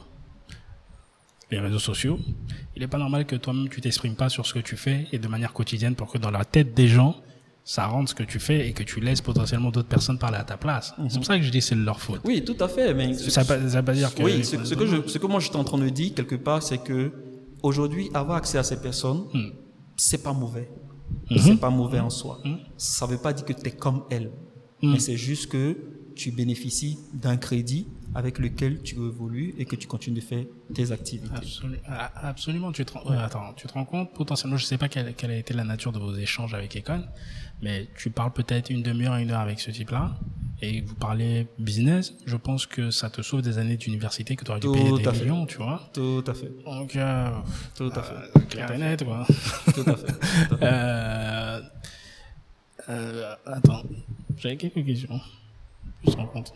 [1.51, 2.19] les réseaux sociaux,
[2.75, 5.17] il n'est pas normal que toi-même tu t'exprimes pas sur ce que tu fais et
[5.17, 7.15] de manière quotidienne pour que dans la tête des gens,
[7.63, 10.43] ça rentre ce que tu fais et que tu laisses potentiellement d'autres personnes parler à
[10.43, 10.93] ta place.
[11.07, 12.21] C'est pour ça que je dis c'est leur faute.
[12.25, 12.93] Oui, tout à fait.
[12.93, 14.23] Mais Ça ne veut pas dire que...
[14.23, 16.63] Oui, ce, ce que je, ce que moi j'étais en train de dire quelque part,
[16.63, 17.11] c'est que
[17.61, 19.49] aujourd'hui, avoir accès à ces personnes, Hmm.
[19.95, 20.69] c'est pas mauvais.
[21.29, 21.37] Mhm.
[21.39, 22.39] C'est pas mauvais en soi.
[22.43, 22.55] Hmm.
[22.77, 24.31] Ça veut pas dire que tu es comme elle.
[24.81, 24.93] Mm.
[24.93, 25.75] Mais c'est juste que
[26.15, 30.91] tu bénéficies d'un crédit avec lequel tu évolues et que tu continues de faire tes
[30.91, 31.27] activités.
[31.35, 31.79] Absolu-
[32.15, 32.71] absolument.
[32.71, 35.37] Tu te, ouais, attends, tu te rends compte potentiellement, je sais pas quelle, quelle a
[35.37, 37.03] été la nature de vos échanges avec Econ,
[37.61, 40.15] mais tu parles peut-être une demi-heure, une heure avec ce type-là,
[40.61, 42.13] et vous parlez business.
[42.25, 45.03] Je pense que ça te sauve des années d'université que tu aurais dû payer des
[45.03, 45.23] fait.
[45.23, 45.89] millions, tu vois.
[45.93, 46.51] Tout à fait.
[46.65, 47.29] Donc, euh,
[47.75, 48.01] Tout à euh,
[48.33, 48.47] fait.
[48.49, 49.25] clair et net, quoi.
[49.73, 50.07] Tout à fait.
[50.49, 50.63] Tout à fait.
[50.63, 51.61] Euh,
[52.89, 53.83] euh, attends,
[54.37, 55.19] j'avais quelques questions.
[56.05, 56.53] Je me rends compte.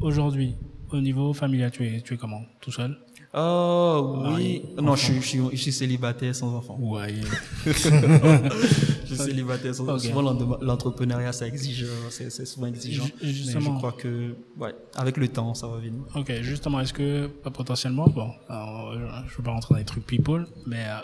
[0.00, 0.54] Aujourd'hui,
[0.90, 2.42] au niveau familial, tu es, tu es comment?
[2.60, 2.96] Tout seul?
[3.34, 4.22] Oh oui.
[4.30, 6.76] Marié, Non, je, suis- je, je suis célibataire sans enfant.
[6.80, 7.14] Ouais.
[7.64, 10.00] Je suis célibataire sans Ok.
[10.00, 13.04] Souvent, l'en- l'entrepreneuriat, ça exige, euh, c'est souvent exigeant.
[13.06, 13.72] Ju- Mais justement.
[13.72, 16.02] je crois que, ouais, avec le temps, ça va venir.
[16.14, 19.84] Ok, justement, est-ce que potentiellement, bon, alors, euh, je ne veux pas rentrer dans les
[19.86, 20.98] trucs people, mais euh,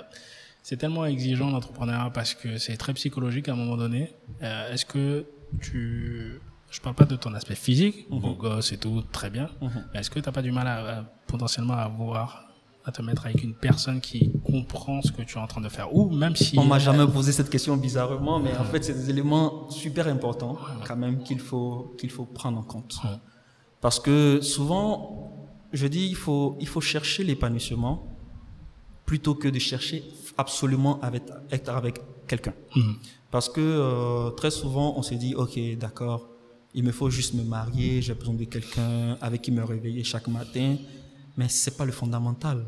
[0.62, 4.12] c'est tellement exigeant l'entrepreneuriat parce que c'est très psychologique à un moment donné.
[4.43, 5.25] Euh, est-ce que
[5.62, 8.20] tu, je parle pas de ton aspect physique, Mhm.
[8.20, 9.49] beau gosse et tout, très bien,
[9.95, 12.26] mais est-ce que tu n'as pas du mal à- potentiellement à voir
[12.85, 14.20] à te mettre avec une personne qui
[14.53, 17.07] comprend ce que tu es en train de faire ou même si On m'a jamais
[17.18, 20.57] posé cette question bizarrement, mais en fait, c'est des éléments super importants
[20.87, 22.95] quand même qu'il faut qu'il faut prendre en compte.
[23.85, 24.82] Parce que souvent,
[25.72, 27.97] je dis, il faut il faut chercher l'épanouissement
[29.09, 29.99] plutôt que de chercher
[30.45, 31.22] absolument avec
[31.57, 31.95] être avec
[32.30, 32.55] quelqu'un.
[32.76, 32.95] Mhm.
[33.35, 35.55] Parce que euh, très souvent, on se dit, ok,
[35.85, 36.20] d'accord,
[36.74, 40.28] il me faut juste me marier, j'ai besoin de quelqu'un avec qui me réveiller chaque
[40.28, 40.76] matin,
[41.37, 42.64] mais c'est pas le fondamental.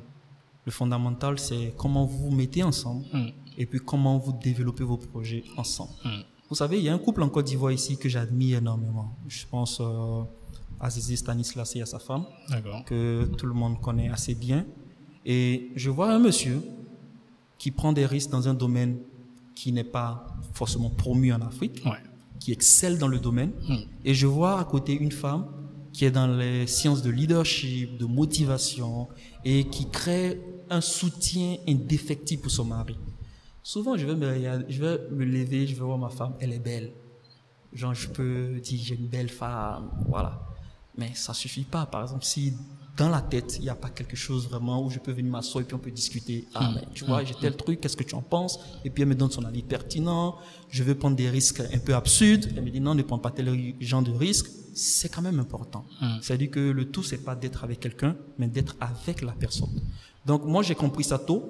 [0.64, 3.31] Le fondamental, c'est comment vous vous mettez ensemble Mhm.
[3.59, 5.93] et puis comment vous développez vos projets ensemble.
[6.05, 6.23] Mhm.
[6.49, 9.11] Vous savez, il y a un couple en Côte d'Ivoire ici que j'admire énormément.
[9.29, 10.23] Je pense euh,
[10.81, 12.25] à Zizi Stanislas et à sa femme
[12.87, 14.64] que tout le monde connaît assez bien.
[15.25, 16.61] Et je vois un monsieur
[17.59, 18.99] qui prend des risques dans un domaine
[19.55, 21.99] qui n'est pas forcément promu en Afrique, Ouais.
[22.39, 23.51] qui excelle dans le domaine.
[23.69, 23.79] Mhm.
[24.05, 25.47] Et je vois à côté une femme
[25.97, 29.09] qui est dans les sciences de leadership, de motivation,
[29.47, 30.39] et qui crée
[30.69, 32.99] un soutien indéfectible pour son mari.
[33.63, 36.53] Souvent, je vais me, regarder- je vais me lever, je vais voir ma femme, elle
[36.53, 36.93] est belle.
[37.73, 40.39] Genre, je peux dire, j'ai une belle femme, voilà.
[40.99, 41.87] Mais ça suffit pas.
[41.87, 42.53] Par exemple, si
[42.99, 45.63] dans la tête, il n'y a pas quelque chose vraiment où je peux venir m'asseoir
[45.63, 46.47] et puis on peut discuter.
[46.55, 48.59] Ah, mais tu vois, j'ai tel truc, qu'est-ce que tu en penses?
[48.85, 50.37] Et puis elle me donne son avis pertinent.
[50.69, 52.49] Je veux prendre des risques un peu absurdes.
[52.55, 54.49] Elle me dit non, ne prends pas tel genre de risque.
[54.79, 55.87] C'est quand même important.
[56.20, 59.70] C'est-à-dire que le tout, c'est pas d'être avec quelqu'un, mais d'être avec la personne.
[60.27, 61.43] Donc moi, j'ai compris ça tôt.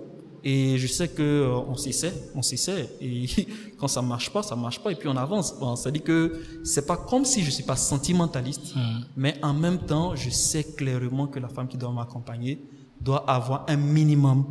[0.45, 2.89] Et je sais que euh, on s'essaie, on s'essaie.
[3.01, 3.27] Et
[3.79, 4.93] quand ça marche pas, ça marche pas.
[4.93, 5.59] Et puis on avance.
[5.59, 8.74] Bon, c'est-à-dire que c'est pas comme si je suis pas sentimentaliste,
[9.16, 12.62] mais en même temps, je sais clairement que la femme qui doit m'accompagner
[13.01, 14.45] doit avoir un minimum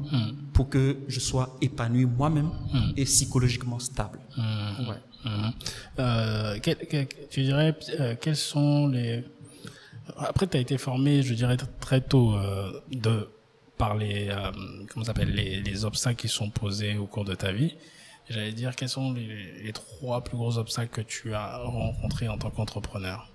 [0.51, 2.49] pour que je sois épanoui moi-même
[2.97, 4.19] et psychologiquement stable.
[4.37, 4.99] Ouais.
[5.25, 5.53] Mhm.
[5.99, 6.59] Euh,
[7.31, 9.23] tu dirais, euh, quels sont les...
[10.17, 13.27] Après, tu as été formé, je dirais, tr- très tôt euh, de,
[13.77, 14.51] par les, euh,
[14.87, 17.75] comment ça s'appelle, les, les obstacles qui sont posés au cours de ta vie.
[18.29, 22.37] J'allais dire, quels sont les, les trois plus gros obstacles que tu as rencontrés en
[22.37, 23.31] tant qu'entrepreneur?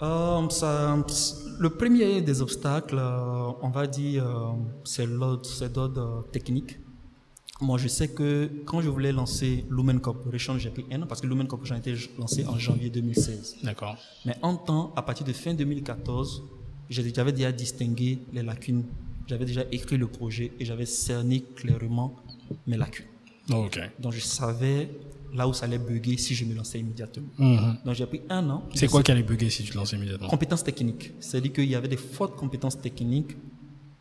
[0.00, 0.96] Euh, ça,
[1.58, 4.52] le premier des obstacles, euh, on va dire, euh,
[4.84, 6.78] c'est l'ordre, technique.
[7.62, 11.20] Moi, je sais que quand je voulais lancer Lumen Corporation, j'ai pris un an parce
[11.20, 13.58] que Lumen Corporation a été lancé en janvier 2016.
[13.62, 13.96] D'accord.
[14.26, 16.42] Mais en temps, à partir de fin 2014,
[16.90, 18.84] j'ai- j'avais déjà distingué les lacunes.
[19.28, 22.16] J'avais déjà écrit le projet et j'avais cerné clairement
[22.66, 23.06] mes lacunes.
[23.52, 23.78] Ok.
[24.00, 24.90] Donc, je savais
[25.32, 27.28] là où ça allait bugger si je me lançais immédiatement.
[27.38, 27.76] Mhm.
[27.84, 28.64] Donc, j'ai pris un an.
[28.74, 30.26] C'est quoi qui allait bugger si tu te lances immédiatement?
[30.28, 31.12] Compétences techniques.
[31.20, 33.36] C'est-à-dire qu'il y avait des fortes compétences techniques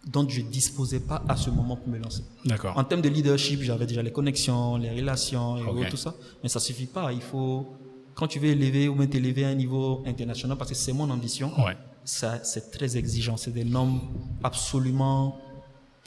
[0.07, 2.23] dont je disposais pas à ce moment pour me lancer.
[2.45, 2.75] D'accord.
[2.77, 6.15] En termes de leadership, j'avais déjà les connexions, les relations et tout ça.
[6.43, 7.13] Mais ça suffit pas.
[7.13, 7.73] Il faut,
[8.15, 11.09] quand tu veux élever ou même t'élever à un niveau international, parce que c'est mon
[11.09, 11.77] ambition, Ouais.
[12.03, 13.37] ça, c'est très exigeant.
[13.37, 13.99] C'est des normes
[14.43, 15.37] absolument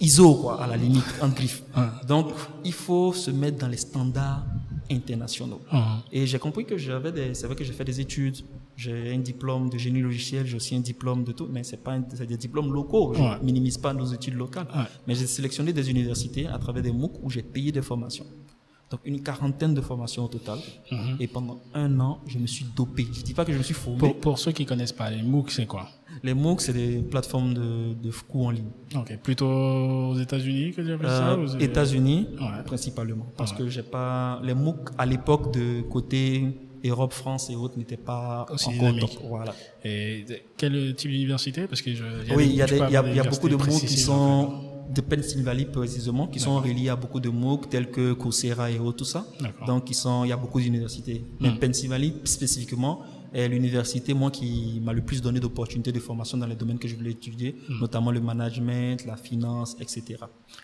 [0.00, 1.62] ISO, quoi, à la limite, en griffe.
[2.08, 2.26] Donc,
[2.64, 4.44] il faut se mettre dans les standards
[4.90, 5.60] internationaux.
[5.72, 5.80] Mhm.
[6.12, 8.38] Et j'ai compris que j'avais des, c'est vrai que j'ai fait des études
[8.76, 11.92] J'ai un diplôme de génie logiciel, j'ai aussi un diplôme de tout, mais c'est pas
[11.92, 13.12] un- c'est des diplômes locaux.
[13.14, 13.38] Je Ouais.
[13.42, 14.66] minimise pas nos études locales.
[14.74, 14.82] Ouais.
[15.06, 18.26] Mais j'ai sélectionné des universités à travers des MOOC où j'ai payé des formations.
[18.90, 20.58] Donc une quarantaine de formations au total.
[20.92, 21.16] Mhm.
[21.18, 23.06] Et pendant un an, je me suis dopé.
[23.12, 23.98] Je dis pas que je me suis formé.
[23.98, 25.88] Pour, pour ceux qui connaissent pas, les MOOC, c'est quoi?
[26.22, 28.70] Les MOOC, c'est des plateformes de, de cours en ligne.
[28.94, 32.62] Ok, plutôt aux États-Unis que tu appelles ça Euh, États-Unis, Ouais.
[32.66, 33.26] principalement.
[33.36, 36.48] Parce que j'ai pas, les MOOC à l'époque de côté
[36.84, 39.18] Europe, France et autres n'étaient pas Aussi dynamiques.
[39.24, 39.54] Voilà.
[39.84, 40.24] Et
[40.56, 41.66] quel type d'université?
[41.66, 42.04] Parce que je,
[42.34, 44.52] oui, il y a, il y y beaucoup de MOOC qui sont
[44.94, 48.98] de Pennsylvanie précisément, qui sont reliés à beaucoup de MOOC tels que Coursera et autres,
[48.98, 49.26] tout ça.
[49.66, 51.24] Donc, ils sont, il y a beaucoup d'universités.
[51.40, 51.58] Mais Hmm.
[51.58, 53.00] Pennsylvanie spécifiquement
[53.34, 56.88] est l'université, moi, qui m'a le plus donné d'opportunités de formation dans les domaines que
[56.88, 57.80] je voulais étudier, Hmm.
[57.80, 60.02] notamment le management, la finance, etc.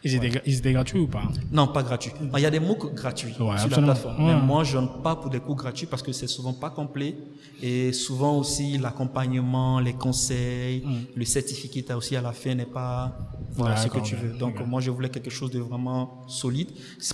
[0.04, 1.24] Ils étaient, gra- ils étaient gratuits ou pas?
[1.50, 2.12] Non, pas gratuit.
[2.36, 3.86] Il y a des MOOC gratuits sur la absolument.
[3.88, 4.24] plateforme.
[4.24, 4.34] Ouais.
[4.34, 7.16] Mais moi, je ne pas pour des cours gratuits parce que c'est souvent pas complet.
[7.62, 13.16] Et souvent aussi, l'accompagnement, les conseils, le certificat aussi à la fin n'est pas
[13.52, 14.32] voilà, ce que tu veux.
[14.38, 16.68] Donc, moi, je voulais quelque chose de vraiment solide.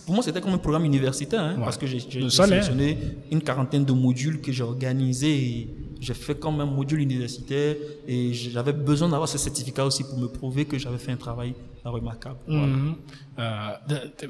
[0.05, 1.65] Pour moi, c'était comme un programme universitaire hein, Ouais.
[1.65, 2.99] parce que j'ai sélectionné
[3.31, 5.69] une quarantaine de modules que j'ai organisés et
[6.01, 7.77] j'ai fait comme un module universitaire
[8.07, 11.55] et j'avais besoin d'avoir ce certificat aussi pour me prouver que j'avais fait un travail
[11.85, 12.39] remarquable.
[12.49, 12.95] Mhm.
[13.39, 13.71] Euh,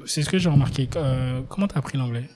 [0.05, 0.87] c'est ce que j'ai remarqué.
[0.95, 2.29] Euh, comment tu as appris l'anglais?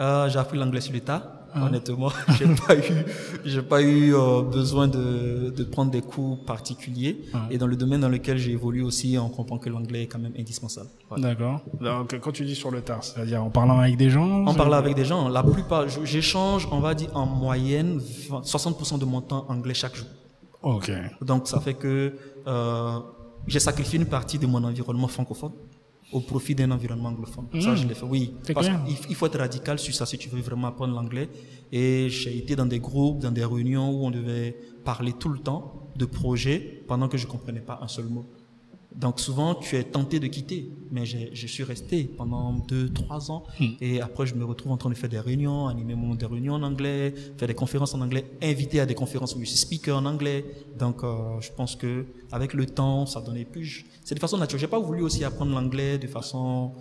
[0.00, 1.40] Euh, j'ai appris l'anglais sur le tas.
[1.56, 1.66] Ah.
[1.66, 2.08] Honnêtement,
[2.38, 3.04] j'ai pas eu,
[3.44, 7.20] j'ai pas eu euh, besoin de, de prendre des cours particuliers.
[7.32, 7.46] Ah.
[7.48, 10.18] Et dans le domaine dans lequel j'ai évolué aussi, on comprend que l'anglais est quand
[10.18, 10.88] même indispensable.
[11.08, 11.28] Voilà.
[11.28, 11.60] D'accord.
[11.80, 14.78] Donc, quand tu dis sur le tard, c'est-à-dire en parlant avec des gens En parlant
[14.78, 19.20] avec des gens, la plupart, j'échange, on va dire en moyenne 20 60% de mon
[19.20, 20.08] temps anglais chaque jour.
[20.62, 20.90] Ok.
[21.20, 22.14] Donc ça fait que
[22.46, 22.98] euh,
[23.46, 25.52] j'ai sacrifié une partie de mon environnement francophone
[26.12, 27.46] au profit d'un environnement anglophone.
[27.60, 27.76] Ça, Mm.
[27.76, 28.04] je l'ai fait.
[28.06, 28.76] Oui, parce qu'il
[29.10, 31.28] il faut être radical sur ça si tu veux vraiment apprendre l'anglais.
[31.72, 35.38] Et j'ai été dans des groupes, dans des réunions où on devait parler tout le
[35.38, 38.26] temps de projets pendant que je comprenais pas un seul mot.
[38.96, 43.42] Donc souvent, tu es tenté de quitter, mais je suis resté pendant deux, trois ans.
[43.58, 43.66] Mm.
[43.80, 46.54] Et après, je me retrouve en train de faire des réunions, animer mon- des réunions
[46.54, 49.96] en anglais, faire des conférences en anglais, invité à des conférences où je suis speaker
[49.98, 50.44] en anglais.
[50.78, 53.84] Donc, euh, je pense que avec le temps, ça donnait plus.
[54.04, 54.60] C'est de façon naturelle.
[54.60, 56.72] J'ai pas voulu aussi apprendre l'anglais de façon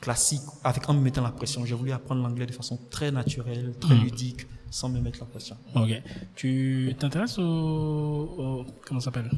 [0.00, 1.64] classique, avec en me mettant la pression.
[1.64, 4.02] J'ai voulu apprendre l'anglais de façon très naturelle, très Mm.
[4.02, 5.56] ludique, sans me mettre la pression.
[5.76, 6.02] Ok.
[6.34, 9.30] Tu t'intéresses au, au- comment ça s'appelle?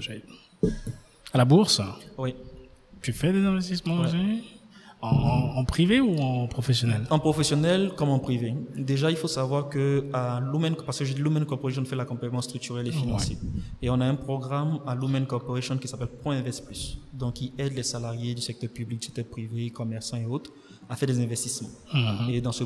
[0.00, 0.24] J'allais-
[1.34, 1.80] À la bourse.
[2.16, 2.34] Oui.
[3.02, 4.06] Tu fais des investissements Ouais.
[4.06, 4.44] aussi
[5.02, 8.54] en, en- en privé ou en professionnel En professionnel comme en privé.
[8.76, 12.40] Déjà, il faut savoir que à Lumen, parce que j'ai dit Lumen Corporation fait l'accompagnement
[12.40, 13.36] structurel et financier.
[13.82, 16.98] Et on a un programme à Lumen Corporation qui s'appelle Point Invest Plus.
[17.12, 20.50] Donc, il aide les salariés du secteur public, du secteur privé, commerçants et autres
[20.88, 21.70] à faire des investissements.
[21.92, 22.30] Mhm.
[22.30, 22.64] Et dans ce,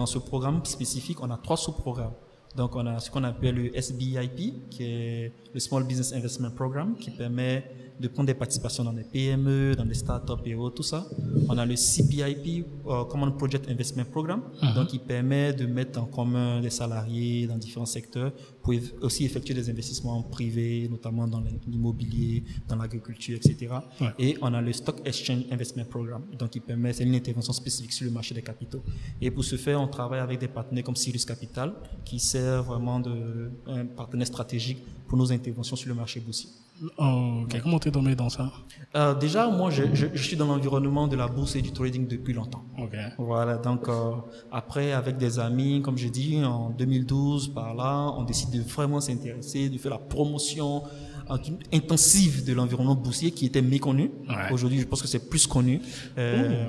[0.00, 2.14] dans ce programme spécifique, on a trois sous-programmes.
[2.54, 6.94] Donc, on a ce qu'on appelle le SBIP, qui est le Small Business Investment Program,
[7.00, 7.64] qui permet
[8.00, 11.06] de prendre des participations dans des PME, dans des startups et autres, tout ça.
[11.48, 14.42] On a le CPIP, euh, Common Project Investment Program,
[14.74, 18.32] donc qui permet de mettre en commun des salariés dans différents secteurs
[18.62, 23.74] pour aussi effectuer des investissements privés, notamment dans l'immobilier, dans l'agriculture, etc.
[24.00, 24.08] Ouais.
[24.18, 27.92] Et on a le Stock Exchange Investment Program, donc qui permet, c'est une intervention spécifique
[27.92, 28.82] sur le marché des capitaux.
[29.20, 31.72] Et pour ce faire, on travaille avec des partenaires comme Sirius Capital,
[32.04, 36.48] qui sert vraiment de un partenaire stratégique pour nos interventions sur le marché boursier.
[36.98, 37.60] Oh, ok.
[37.62, 38.50] Comment t'es tombé dans ça?
[38.96, 42.06] Euh, déjà, moi, je, je, je suis dans l'environnement de la bourse et du trading
[42.06, 42.64] depuis longtemps.
[42.78, 42.96] Ok.
[43.18, 44.12] Voilà, donc euh,
[44.50, 49.00] après, avec des amis, comme je dis, en 2012, par là, on décide de vraiment
[49.00, 50.82] s'intéresser, de faire la promotion
[51.30, 51.36] euh,
[51.72, 54.10] intensive de l'environnement boursier qui était méconnu.
[54.28, 54.52] Ouais.
[54.52, 55.80] Aujourd'hui, je pense que c'est plus connu.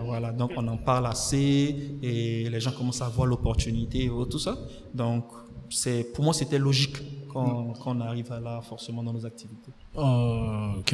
[0.06, 4.40] Voilà, donc on en parle assez et les gens commencent à voir l'opportunité et tout
[4.40, 4.58] ça.
[4.94, 5.26] Donc,
[5.70, 6.98] c'est pour moi, c'était logique
[7.34, 9.72] qu'on qu'on arrive à là forcément dans nos activités.
[9.96, 10.94] Oh, ok.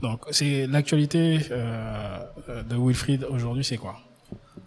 [0.00, 3.96] Donc, c'est l'actualité euh, euh, de Wilfried aujourd'hui, c'est quoi?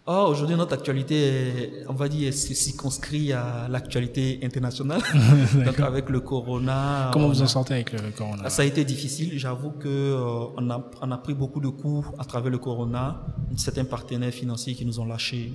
[0.08, 5.02] Oh, aujourd'hui, notre actualité, est, on va dire, se circonscrit à l'actualité internationale.
[5.66, 7.10] Donc, avec le corona.
[7.12, 8.48] Comment on vous a- en sortez avec le corona?
[8.50, 9.40] Ça a été difficile.
[9.40, 13.26] J'avoue que euh, on, a, on a pris beaucoup de coups à travers le corona.
[13.58, 15.54] Certains partenaires financiers qui nous ont lâchés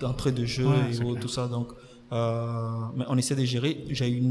[0.00, 1.46] d'entrée de jeu Ouais, et tout ça.
[1.46, 1.68] Donc,
[2.12, 3.84] euh, mais on essaie de gérer.
[3.88, 4.22] J'ai eu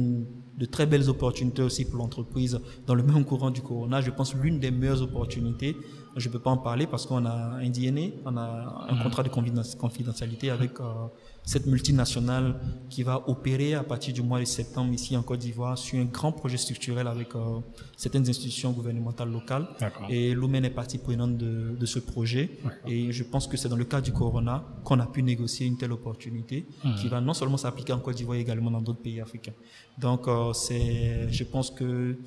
[0.57, 4.01] de très belles opportunités aussi pour l'entreprise dans le même courant du corona.
[4.01, 5.75] Je pense l'une des meilleures opportunités
[6.15, 9.23] Je ne peux pas en parler parce qu'on a un DNA, on a un contrat
[9.23, 11.07] de confidentialité avec euh,
[11.43, 12.55] cette multinationale
[12.89, 16.05] qui va opérer à partir du mois de septembre ici en Côte d'Ivoire sur un
[16.05, 17.59] grand projet structurel avec euh,
[17.95, 19.67] certaines institutions gouvernementales locales.
[20.09, 22.57] Et Lumen est partie prenante de, de ce projet.
[22.85, 25.77] Et je pense que c'est dans le cas du Corona qu'on a pu négocier une
[25.77, 26.95] telle opportunité mmh.
[26.95, 29.53] qui va non seulement s'appliquer en Côte d'Ivoire, également dans d'autres pays africains.
[29.97, 32.17] Donc, euh, c'est, je pense que,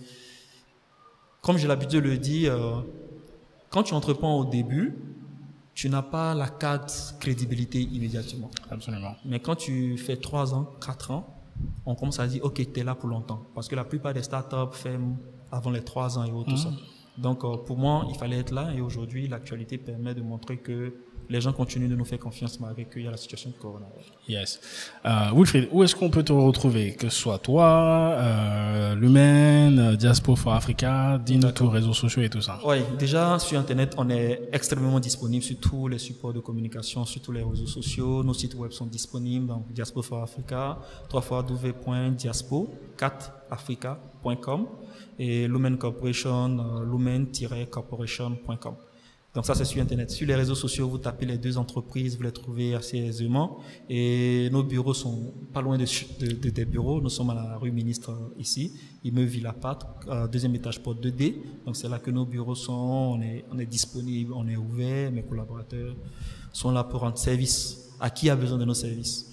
[1.41, 2.85] comme j'ai l'habitude de le dire,
[3.75, 4.95] quand tu entreprends au début,
[5.75, 8.49] tu n'as pas la carte crédibilité immédiatement.
[8.71, 9.17] Absolument.
[9.25, 11.27] Mais quand tu fais 3 ans, 4 ans,
[11.85, 13.49] on commence à dire, OK, tu es là pour longtemps.
[13.53, 15.17] Parce que la plupart des startups ferment
[15.51, 16.69] avant les 3 ans et autres, tout ça.
[16.69, 17.23] Mmh.
[17.23, 18.73] Donc, euh, pour moi, il fallait être là.
[18.73, 20.95] Et aujourd'hui, l'actualité permet de montrer que
[21.29, 23.87] les gens continuent de nous faire confiance malgré qu'il y a la situation de Corona.
[24.29, 24.61] Yes.
[25.05, 29.97] Euh, Wilfried, où est-ce qu'on peut te retrouver Que ce soit toi, euh, Lumen, euh,
[29.97, 32.59] Diaspo for Africa, dis-nous tous réseaux sociaux et tout ça.
[32.65, 37.21] Oui, déjà sur Internet, on est extrêmement disponible sur tous les supports de communication, sur
[37.21, 38.23] tous les réseaux sociaux.
[38.23, 41.23] Nos sites web sont disponibles, donc Diaspo for Africa, 3
[42.97, 44.67] 4africacom
[45.19, 48.75] et Lumen Corporation, euh, lumen-corporation.com.
[49.35, 50.13] Donc ça, c'est sur Internet.
[50.13, 53.59] Sur les réseaux sociaux, vous tapez les deux entreprises, vous les trouvez assez aisément.
[53.91, 57.01] Et nos bureaux sont pas loin de, de, des bureaux.
[57.01, 58.73] Nous sommes à la rue Ministre ici,
[59.03, 61.35] immeuble Villapat, euh, deuxième étage porte 2D.
[61.67, 62.73] Donc c'est là que nos bureaux sont.
[62.73, 65.11] On est, on est disponible, on est ouvert.
[65.11, 65.97] Mes collaborateurs
[66.53, 69.31] sont là pour rendre service à qui a besoin de nos services.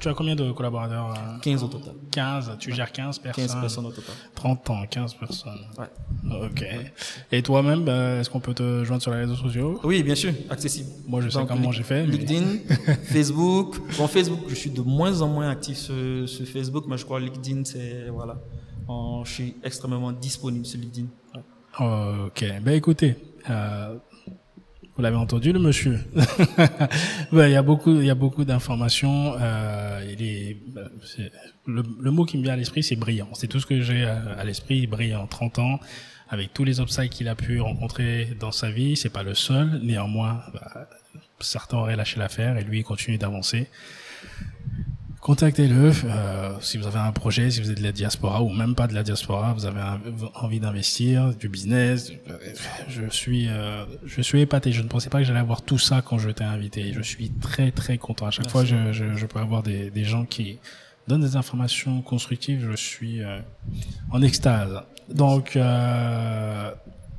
[0.00, 1.94] Tu as combien de collaborateurs 15 au total.
[2.10, 4.14] 15, tu gères 15 personnes 15 personnes au total.
[4.34, 5.60] 30 ans, 15 personnes.
[5.78, 6.44] Ouais.
[6.44, 6.64] Ok.
[7.30, 9.78] Et toi-même, bah, est-ce qu'on peut te joindre sur les réseaux sociaux?
[9.84, 10.90] Oui, bien sûr, accessible.
[11.06, 12.06] Moi, je sais comment j'ai fait.
[12.06, 12.58] LinkedIn,
[13.04, 13.76] Facebook.
[13.96, 17.20] Bon, Facebook, je suis de moins en moins actif sur, sur Facebook, mais je crois
[17.20, 18.36] LinkedIn, c'est, voilà.
[19.22, 21.06] je suis extrêmement disponible sur LinkedIn.
[21.78, 22.44] Ok.
[22.62, 23.14] Ben, écoutez,
[23.48, 23.96] euh,
[24.98, 26.00] vous l'avez entendu, le monsieur.
[27.32, 29.36] il y a beaucoup, il y a beaucoup d'informations.
[29.40, 30.56] Euh, il est,
[31.66, 33.28] le, le, mot qui me vient à l'esprit, c'est brillant.
[33.34, 34.88] C'est tout ce que j'ai à, l'esprit.
[34.88, 35.78] Brillant, 30 ans,
[36.28, 38.96] avec tous les obstacles qu'il a pu rencontrer dans sa vie.
[38.96, 39.78] C'est pas le seul.
[39.84, 40.88] Néanmoins, bah,
[41.38, 43.68] certains auraient lâché l'affaire et lui, il continue d'avancer
[45.20, 45.92] contactez-le.
[46.04, 48.86] Euh, si vous avez un projet, si vous êtes de la diaspora ou même pas
[48.86, 49.80] de la diaspora, vous avez
[50.34, 52.12] envie d'investir, du business.
[52.88, 54.72] Je suis, euh, je suis épaté.
[54.72, 56.92] Je ne pensais pas que j'allais avoir tout ça quand je t'ai invité.
[56.92, 58.26] Je suis très très content.
[58.26, 60.58] À chaque fois, je, je, je, peux avoir des, des gens qui
[61.08, 62.68] donnent des informations constructives.
[62.70, 63.40] Je suis euh,
[64.10, 64.82] en extase.
[65.08, 66.70] Donc, euh,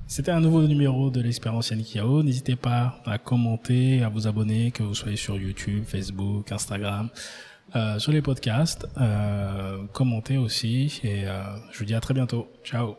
[0.07, 1.97] c'était un nouveau numéro de l'expérience Yannick.
[2.23, 7.09] N'hésitez pas à commenter, à vous abonner, que vous soyez sur YouTube, Facebook, Instagram.
[7.75, 12.47] Euh, sur les podcasts, euh, commentez aussi et euh, je vous dis à très bientôt.
[12.63, 12.95] Ciao.